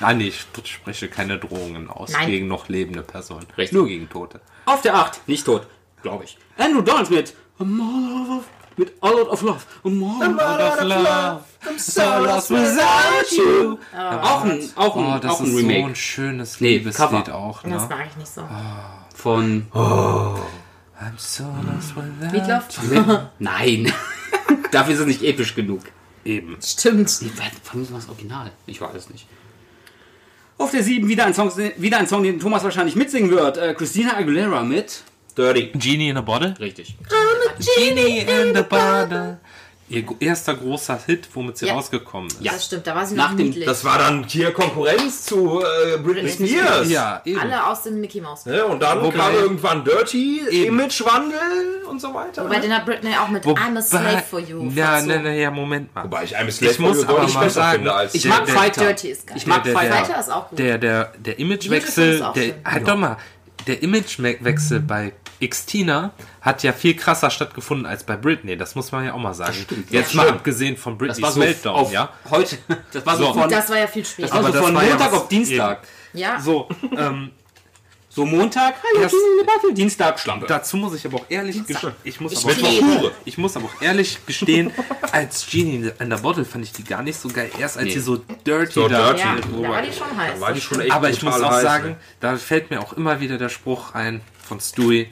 [0.00, 2.30] Ah, nee, ich spreche keine Drohungen aus Nein.
[2.30, 3.46] gegen noch lebende Personen.
[3.56, 3.72] Richtig.
[3.76, 4.40] Nur gegen Tote.
[4.64, 5.26] Auf der 8.
[5.28, 5.66] Nicht tot.
[6.02, 6.36] Glaube ich.
[6.58, 8.44] Andrew Donald mit A Mother of
[8.76, 9.60] mit A Lot of Love.
[9.84, 11.40] A Mother of love,
[11.78, 13.78] so lost without you.
[13.96, 17.30] Auch ein, auch ein, Oh, das auch ein ist so Remake ein schönes Nee, Liebeslied
[17.30, 17.88] auch, Das ne?
[17.88, 18.42] mag ich nicht so.
[19.14, 23.28] von I'm so lost without Meatloaf?
[23.38, 23.92] Nein.
[24.72, 25.80] Dafür ist es nicht episch genug.
[26.24, 26.58] Eben.
[26.62, 27.08] Stimmt.
[27.62, 28.50] Vermuten wir das Original?
[28.66, 29.26] Ich weiß es nicht.
[30.58, 33.58] Auf der 7 wieder ein Song, wieder ein Song den Thomas wahrscheinlich mitsingen wird.
[33.58, 35.02] Äh, Christina Aguilera mit.
[35.36, 35.70] Dirty.
[35.74, 36.54] Genie in a Bottle?
[36.58, 36.96] Richtig.
[37.76, 39.38] Genie in the Bottle.
[39.88, 41.74] Ihr erster großer Hit, womit sie Ja.
[41.74, 42.44] rausgekommen ist.
[42.44, 43.64] Das stimmt, da war sie Nach noch dem- niedlich.
[43.66, 46.88] Das war dann hier Konkurrenz zu äh, Britney Spears.
[46.90, 47.38] Ja, eben.
[47.38, 48.46] Alle aus dem Mickey Mouse.
[48.46, 50.40] Ja, und dann Wobei- kam irgendwann Dirty.
[50.66, 52.44] Imagewandel und so weiter.
[52.44, 54.70] Wobei den hat Britney auch mit I'm a Slave for You.
[54.74, 55.10] Ja, fast so.
[55.12, 56.04] ne, ne, ja, Moment mal.
[56.04, 58.14] Wobei ich I'm a Slave Ich muss for You aber mal besser sagen, finde als
[58.14, 58.80] Ich Der- mag der- Fighter.
[58.86, 59.36] Dirty ist geil.
[59.36, 60.04] Ich mag Der- der- Fighter.
[60.04, 60.58] Fighter ist auch gut.
[60.58, 62.54] Der, der, der Imagewechsel, ist auch der, schön.
[62.64, 63.16] halt doch mal,
[63.68, 68.56] der Imagewechsel bei Xtina hat ja viel krasser stattgefunden als bei Britney.
[68.56, 69.56] Das muss man ja auch mal sagen.
[69.90, 70.16] Jetzt Ja.
[70.16, 70.38] mal Stimmt.
[70.38, 72.10] abgesehen von Das Britney's war so Meltdown, auf ja.
[72.30, 72.58] heute.
[72.92, 73.32] Das war so So.
[73.34, 74.28] von, das war ja viel später.
[74.28, 75.86] das war so Aber das von war ja Montag was- auf Dienstag.
[76.12, 77.30] ja, So, ähm,
[78.08, 80.46] So Montag, hallo, Das- Genie in the Bottle, Dienstag, Schlampe.
[80.46, 82.80] dazu muss ich aber auch ehrlich gestehen, ich muss aber stehe.
[82.82, 84.72] auch, ich muss aber auch ehrlich gestehen,
[85.12, 87.50] als Genie in the Bottle fand ich die gar nicht so geil.
[87.58, 87.92] Erst als Nee.
[87.92, 89.20] sie so dirty So da dirty.
[89.20, 90.40] ja, da war die schon heiß.
[90.40, 91.96] war die schon echt Aber ich muss auch heiß, sagen, ne?
[92.20, 95.08] da fällt mir auch immer wieder der Spruch ein von Stewie.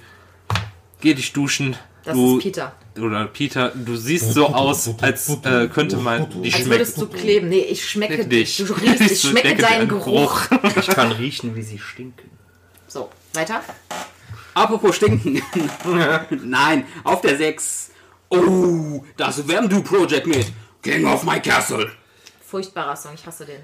[1.05, 1.77] Geh dich duschen.
[2.03, 2.73] Das du, ist Peter.
[2.99, 6.71] Oder Peter, du siehst so aus, als äh, könnte man Als schmecken.
[6.71, 7.51] würdest du kleben.
[7.51, 8.57] Nee, ich schmecke dich.
[8.57, 10.41] Du riechst, ich So schmecke deinen Geruch.
[10.77, 12.31] Ich kann riechen, wie sie stinken.
[12.89, 13.61] So, weiter.
[14.55, 15.43] Apropos stinken.
[16.43, 17.91] Nein, auf der 6.
[18.31, 20.53] Oh, das Wamdu Project mit
[20.83, 21.91] King of My Castle.
[22.41, 23.61] Furchtbarer Song, ich hasse den.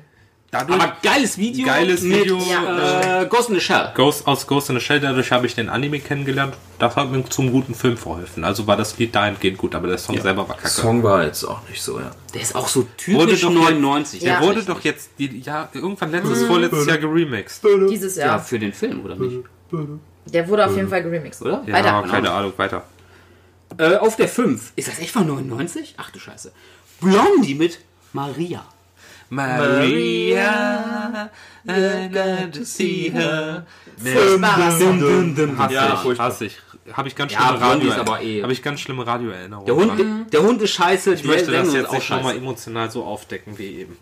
[0.52, 1.64] Dadurch, Aber geiles Video.
[1.64, 3.92] Geiles mit, Video, Äh, Ghost in the Shell.
[3.94, 6.54] Ghost, aus Ghost in the Shell, dadurch habe ich den Anime kennengelernt.
[6.80, 8.42] Das hat mir zum guten Film verholfen.
[8.42, 10.68] Also war das Lied dahingehend gut, aber der Song selber war kacke.
[10.68, 12.10] Song war jetzt auch nicht so, ja.
[12.34, 14.22] Der ist auch so Wurde typisch doch 99.
[14.22, 14.40] Ja.
[14.40, 17.62] Der wurde doch jetzt die, ja, irgendwann letztes, vorletztes Jahr geremixed.
[17.88, 18.40] Dieses Ja, Jahr.
[18.40, 19.44] für den Film, oder nicht?
[20.26, 21.42] Der wurde auf jeden Fall geremixed.
[21.42, 21.62] Oder?
[21.64, 22.04] Ja, Weiter.
[22.10, 22.82] keine Ahnung, weiter.
[23.78, 24.72] Äh, auf der 5.
[24.74, 25.94] Ist das echt von 99?
[25.96, 26.50] Ach du Scheiße.
[27.00, 27.78] Blondie mit
[28.12, 28.64] Maria.
[29.30, 31.30] Maria,
[31.68, 33.64] I got to see her.
[34.02, 36.26] Hasse Ja, ich, furchtbar.
[36.26, 36.58] hasse ich.
[36.92, 39.66] Habe ich ganz Ja, schlimme Blondie Radio ist aber eh- Habe ich ganz schlimme Radioerinnerungen.
[39.66, 41.14] Der Hund, der Hund ist scheiße.
[41.14, 42.38] ich möchte das jetzt auch nicht nochmal scheiße.
[42.42, 43.96] emotional so aufdecken wie eben.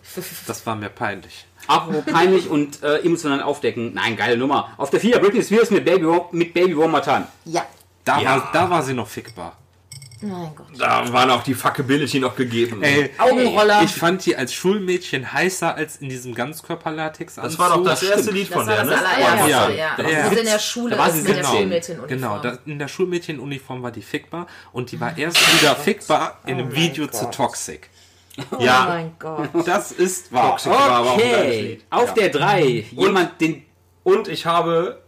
[0.46, 1.44] Das war mir peinlich.
[1.66, 3.92] Apropos peinlich und äh, emotional aufdecken.
[3.94, 4.72] Nein, geile Nummer.
[4.78, 7.26] Auf der 4 Britney Spears mit Baby, One- mit Baby One More Time.
[7.44, 7.66] Ja.
[8.04, 8.36] Da, Ja.
[8.36, 9.58] war, da war sie noch fickbar.
[10.20, 10.66] Mein Gott.
[10.76, 12.82] Da war noch die Fuckability noch gegeben.
[12.82, 13.82] Ey, Augenroller.
[13.84, 17.36] ich fand die als Schulmädchen heißer als in diesem Ganzkörperlatex.
[17.36, 18.96] das war doch das erste Lied Das von der, das ne?
[19.06, 19.70] allererste, Ja.
[19.70, 20.08] ja.
[20.08, 20.30] ja.
[20.30, 21.56] Sie in der Schule da war sie mit der 17.
[21.56, 22.08] Schulmädchenuniform.
[22.08, 26.54] Genau, da, in der Schulmädchenuniform war die fickbar und die war erst wieder fickbar in
[26.58, 27.88] einem Video zu Toxic.
[28.52, 29.48] Oh Ja, mein Gott.
[29.66, 30.50] Das ist wahr.
[30.50, 31.84] Toxic war aber auch ein Okay, Lied.
[31.90, 32.86] auf der 3.
[32.92, 33.64] Jemand, den
[34.04, 35.02] Und ich habe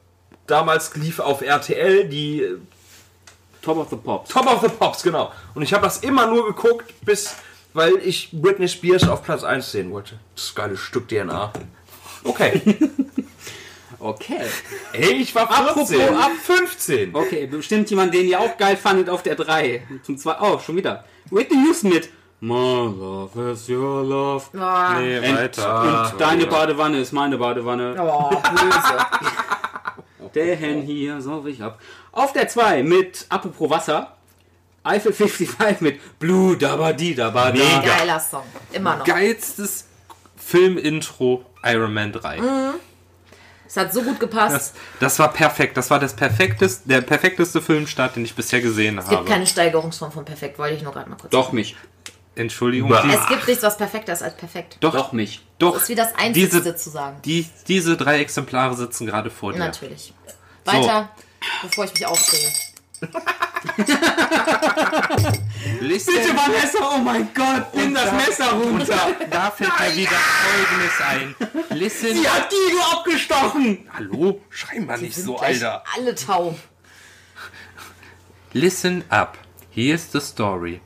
[0.46, 2.44] damals lief auf RTL die
[3.62, 4.30] Top of the Pops.
[4.30, 5.32] Top of the Pops, genau.
[5.54, 7.34] Und ich habe das immer nur geguckt, bis
[7.72, 10.18] weil ich Britney Spears auf Platz 1 sehen wollte.
[10.34, 11.52] Das geile Stück DNA.
[12.24, 12.60] Okay.
[14.02, 14.40] Okay.
[14.94, 16.00] Ey, ich war 14.
[16.00, 17.14] Apropos ab 15.
[17.14, 19.86] Okay, bestimmt jemand, den ihr auch geil fandet auf der 3.
[20.02, 21.04] Zum zwei, oh, schon wieder.
[21.30, 22.08] Whitney Houston mit
[22.40, 24.46] My love is your love.
[24.54, 24.96] Boah.
[24.98, 26.12] Nee, Und, weiter.
[26.12, 27.94] und deine Badewanne ist meine Badewanne.
[28.00, 29.06] Oh, böse.
[30.34, 31.78] Den hier sauf ich ab.
[32.12, 34.16] Auf der 2 mit Apropos Wasser.
[34.82, 37.82] Eiffel 55 mit Blue Dabadi Dabada.
[37.84, 38.44] Geiler Song.
[38.72, 39.04] Immer noch.
[39.04, 39.84] Geilstes
[40.36, 42.40] Filmintro Iron Man 3.
[43.66, 44.54] Es hat so gut gepasst.
[44.54, 45.76] Das, das war perfekt.
[45.76, 49.28] Das war das perfekteste, der perfekteste Filmstart, den ich bisher gesehen es gibt habe.
[49.28, 51.76] keine Steigerungsform von perfekt, wollte ich nur gerade mal kurz Doch mich.
[52.34, 52.88] Entschuldigung.
[52.90, 53.04] Bah.
[53.06, 54.78] Es gibt nichts, was perfekter ist als perfekt.
[54.80, 55.42] doch, Doch mich.
[55.58, 55.74] doch.
[55.74, 57.18] Das ist wie das Einzigste diese, zu sagen.
[57.24, 59.58] die, diese drei Exemplare sitzen gerade vor dir.
[59.58, 60.14] Natürlich.
[60.64, 61.10] Weiter,
[61.62, 62.02] bevor ich mich.
[65.80, 69.16] Listen, Bitte Vanessa, oh mein Gott, nimm das Messer runter.
[69.30, 71.34] da fällt mir wieder Folgendes ein.
[71.78, 72.14] Listen.
[72.14, 73.88] Sie hat Guido abgestochen.
[73.92, 74.40] Hallo?
[74.50, 75.82] Schrei mal nicht so, Alter.
[75.96, 76.58] alle taub.
[78.52, 79.38] Listen up.
[79.70, 80.80] Here's the story.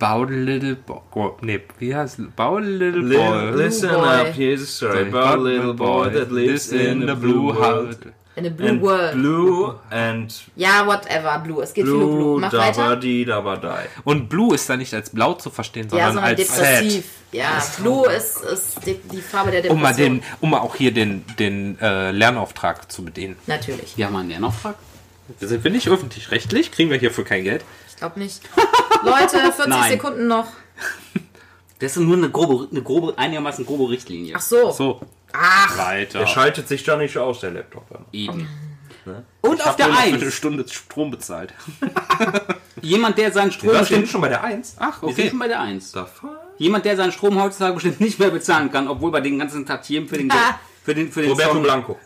[0.00, 1.00] About a little boy.
[1.42, 2.26] Nee, wie heißt es?
[2.26, 3.50] About a little boy.
[3.54, 7.96] Listen up, here's a story about a little boy that lives in the blue house.
[8.36, 9.12] In a blue And world.
[9.12, 11.62] blue and Ja, whatever, blue.
[11.62, 12.16] Es geht viel um blue.
[12.16, 12.82] blue, Mach weiter.
[12.84, 13.88] dabadi, dabadai.
[14.04, 17.04] Und Blue ist da nicht als blau zu verstehen, Ja, sondern sondern als depressiv.
[17.04, 17.12] sad.
[17.32, 20.20] Ja, blue ist, ist die, die Farbe der Um mal, Depression.
[20.20, 23.36] den, um mal auch hier den, den äh, Lernauftrag zu bedienen.
[23.46, 23.96] Natürlich.
[23.96, 24.76] Ja, Mann, der Nachfrag.
[25.38, 26.72] Sind wir nicht öffentlich-rechtlich?
[26.72, 27.64] Kriegen wir hierfür kein Geld?
[27.88, 28.40] Ich glaube nicht.
[29.04, 29.90] Leute, 40 Nein.
[29.92, 30.46] Sekunden noch.
[31.78, 34.34] Das ist nur eine grobe, eine grobe, einigermaßen grobe Richtlinie.
[34.36, 34.70] Ach so.
[34.70, 35.00] So,
[35.32, 36.20] Ach, weiter.
[36.20, 37.86] Der schaltet sich da nicht aus, der Laptop.
[38.12, 38.48] Eben.
[39.40, 41.54] Und auf hab der nur noch für eine 1, Stunde Strom bezahlt.
[42.82, 43.86] jemand, der seinen Strom bestimmt.
[43.88, 44.76] stimmt schon bei der 1.
[44.78, 45.92] Ach, Wir sind schon bei der 1.
[45.92, 49.38] Da fahr- Jemand, der seinen Strom heutzutage bestimmt nicht mehr bezahlen kann, obwohl bei den
[49.38, 50.58] ganzen Tantiemen für den, Ah.
[50.84, 51.98] für den, für den Roberto Song Blanco.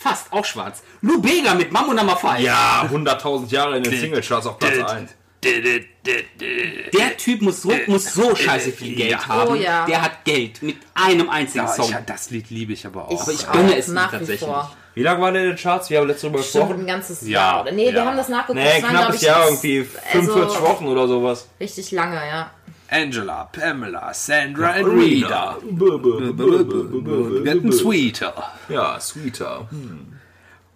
[0.00, 0.82] fast auch schwarz.
[1.02, 2.38] Lou Bega mit Mambo Number 5.
[2.40, 5.10] Ja, 100.000 Jahre in den Singlecharts auf Platz 1.
[5.44, 9.26] Der Typ muss so, muss so scheiße viel Geld Ja.
[9.28, 9.50] haben.
[9.52, 9.86] Oh ja.
[9.86, 11.90] Der hat Geld mit einem einzigen Ja, Song.
[11.90, 13.12] ich, das Lied liebe ich aber auch.
[13.12, 14.48] Ich, Aber ich gönne es nach wie tatsächlich.
[14.48, 14.74] vor.
[14.94, 15.90] Wie lange waren denn in den Charts?
[15.90, 16.80] Wir haben letztes Mal Bestimmt gesprochen.
[16.82, 17.62] ein ganzes Ja, Jahr.
[17.62, 17.72] Oder?
[17.72, 18.58] Nee, wir haben das nachgeguckt.
[18.64, 21.48] Nee, das knappes ich, Jahr, irgendwie 45 also, Wochen oder sowas.
[21.58, 22.50] Richtig lange, ja.
[22.88, 25.56] Angela, Pamela, Sandra und Rita.
[25.62, 28.52] Getting Getting sweeter.
[28.68, 29.68] Ja, sweeter.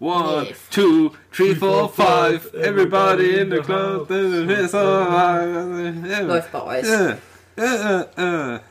[0.00, 2.54] One, two, three, four, five.
[2.54, 4.08] Everybody in the club.
[4.08, 4.72] Läuft
[6.26, 6.86] Läuft bei euch.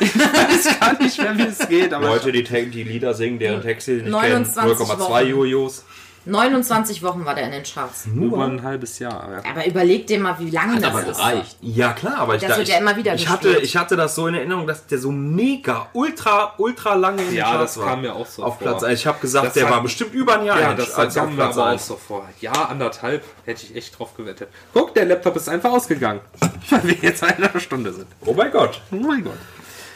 [0.00, 3.60] Ich weiß gar nicht mehr, wie es geht, aber Leute, die, die Lieder singen, deren
[3.60, 5.26] Texte nicht kennen, 29 0,2 Wochen.
[5.28, 5.84] Jojos.
[6.26, 8.06] 29 Wochen war der in den Charts.
[8.06, 9.30] nur ein halbes Jahr.
[9.30, 9.50] Ja.
[9.50, 11.16] Aber überleg dir mal, wie lange Hat das aber ist.
[11.18, 11.56] gereicht.
[11.60, 13.96] Ja, klar, aber ich, Das da- wird ich, ja immer wieder ich hatte, ich hatte
[13.96, 17.74] das so in Erinnerung, dass der so mega, ultra, ultra lange in den Ja, Charts
[17.74, 17.90] das war.
[17.90, 18.68] kam mir auch so Auf vor.
[18.68, 19.00] Platz 1.
[19.00, 21.24] Ich habe gesagt, Das der hat- war bestimmt über ein Jahr Ja, das als auf
[21.24, 21.86] kam mir Platz aber auch 1.
[21.86, 22.28] so vor.
[22.40, 24.48] Ja, anderthalb hätte ich echt drauf gewettet.
[24.72, 26.20] Guck, der Laptop ist einfach ausgegangen.
[26.70, 28.06] Weil wir jetzt eine Stunde sind.
[28.24, 28.80] Oh mein Gott.
[28.92, 29.38] Oh mein Gott.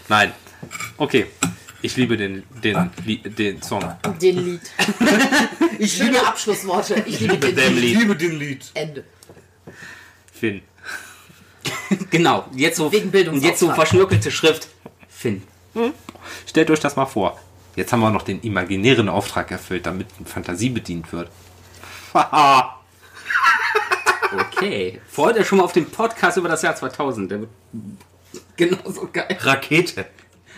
[0.09, 0.33] Nein.
[0.97, 1.27] Okay.
[1.81, 3.85] Ich liebe den, den, Lied- den Song.
[4.21, 4.61] Den Lied.
[5.79, 7.03] ich liebe Abschlussworte.
[7.07, 7.85] Ich liebe den Lied.
[7.85, 7.99] Lied.
[7.99, 8.71] liebe den Lied.
[8.75, 9.05] Ende.
[10.33, 10.63] Finn.
[12.11, 12.47] Genau.
[12.55, 14.69] Jetzt so, Wegen jetzt so verschnörkelte Schrift.
[15.09, 15.43] Finn.
[16.47, 17.39] Stellt euch das mal vor.
[17.77, 21.31] Jetzt haben wir noch den imaginären Auftrag erfüllt, damit Fantasie bedient wird.
[22.15, 22.75] Haha.
[24.31, 25.01] Okay.
[25.11, 27.31] Freut euch schon mal auf den Podcast über das Jahr 2000.
[27.31, 27.51] Der wird
[28.57, 29.27] genauso geil.
[29.41, 30.05] Rakete.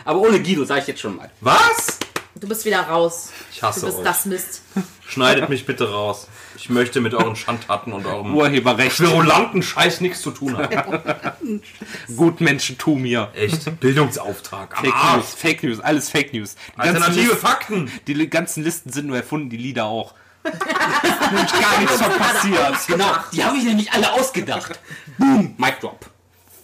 [0.04, 1.30] Aber ohne Guido, sage ich jetzt schon mal.
[1.40, 1.98] Was?
[2.36, 3.30] Du bist wieder raus.
[3.52, 4.04] Ich hasse Du bist euch.
[4.04, 4.62] das Mist.
[5.06, 6.28] Schneidet mich bitte raus.
[6.56, 8.96] Ich möchte mit euren Schandtaten und eurem Urheberrecht.
[8.96, 11.60] querulanten Scheiß nichts zu tun haben.
[12.16, 13.30] Gutmenschentum hier.
[13.34, 13.80] Echt.
[13.80, 14.76] Bildungsauftrag.
[14.78, 15.16] Fake Arsch.
[15.16, 16.54] News, Fake News, alles Fake News.
[16.54, 17.90] Die ganzen, Alternative Listen, Fakten.
[18.06, 20.14] die ganzen Listen sind nur erfunden, die Lieder auch.
[20.44, 22.86] Nämlich gar nichts von passiert.
[22.86, 23.14] Genau.
[23.32, 24.78] Die habe ich nämlich alle ausgedacht.
[25.18, 25.54] Boom.
[25.58, 26.08] Mic drop.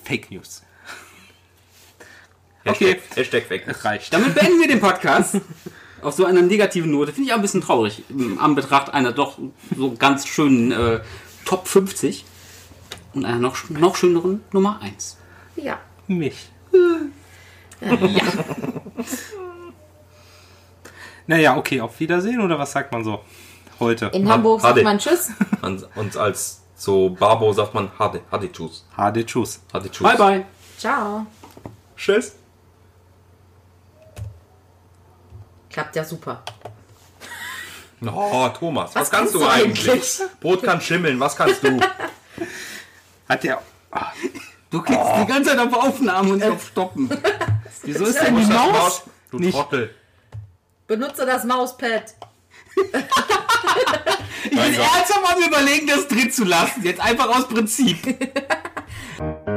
[0.05, 0.63] Fake News.
[2.67, 3.01] Okay.
[3.15, 3.65] Hashtag weg.
[3.85, 4.13] Reicht.
[4.13, 5.41] Damit beenden wir den Podcast.
[6.03, 7.13] Auf so einer negativen Note.
[7.13, 8.05] Finde ich auch ein bisschen traurig.
[8.09, 9.39] im Anbetracht einer doch
[9.77, 11.01] so ganz schönen äh,
[11.45, 12.25] Top 50.
[13.15, 15.17] Und einer noch, noch schöneren Nummer 1.
[15.57, 15.79] Ja.
[16.07, 16.51] Mich.
[21.27, 23.21] Naja, okay, auf Wiedersehen oder was sagt man so
[23.81, 24.07] heute?
[24.07, 24.85] In Hamburg sagt Hade.
[24.85, 25.31] man Tschüss.
[25.63, 28.85] Und, als so Barbo sagt man Hade, Hade Tschüss.
[28.97, 29.61] HD Tschüss.
[29.73, 30.07] Hade Tschüss.
[30.07, 30.45] Bye bye.
[30.79, 31.27] Ciao.
[31.97, 32.37] Tschüss.
[35.77, 36.43] Klappt ja super.
[38.01, 39.91] Oh, Thomas, was, Was kannst kannst du eigentlich?
[39.91, 40.21] eigentlich?
[40.41, 41.79] Brot kann schimmeln, was kannst du?
[43.29, 43.61] Hat der.
[44.71, 47.11] Du klickst die ganze Zeit auf Aufnahmen und auf Stoppen.
[47.83, 49.03] Wieso ist denn die das Maus?
[49.31, 49.95] Du Nicht- Trottel.
[50.87, 52.15] Benutze das Mauspad.
[52.75, 52.91] Ich
[54.51, 56.85] bin ernsthaft am überlegen, das drin zu lassen.
[56.85, 57.99] Jetzt einfach aus Prinzip.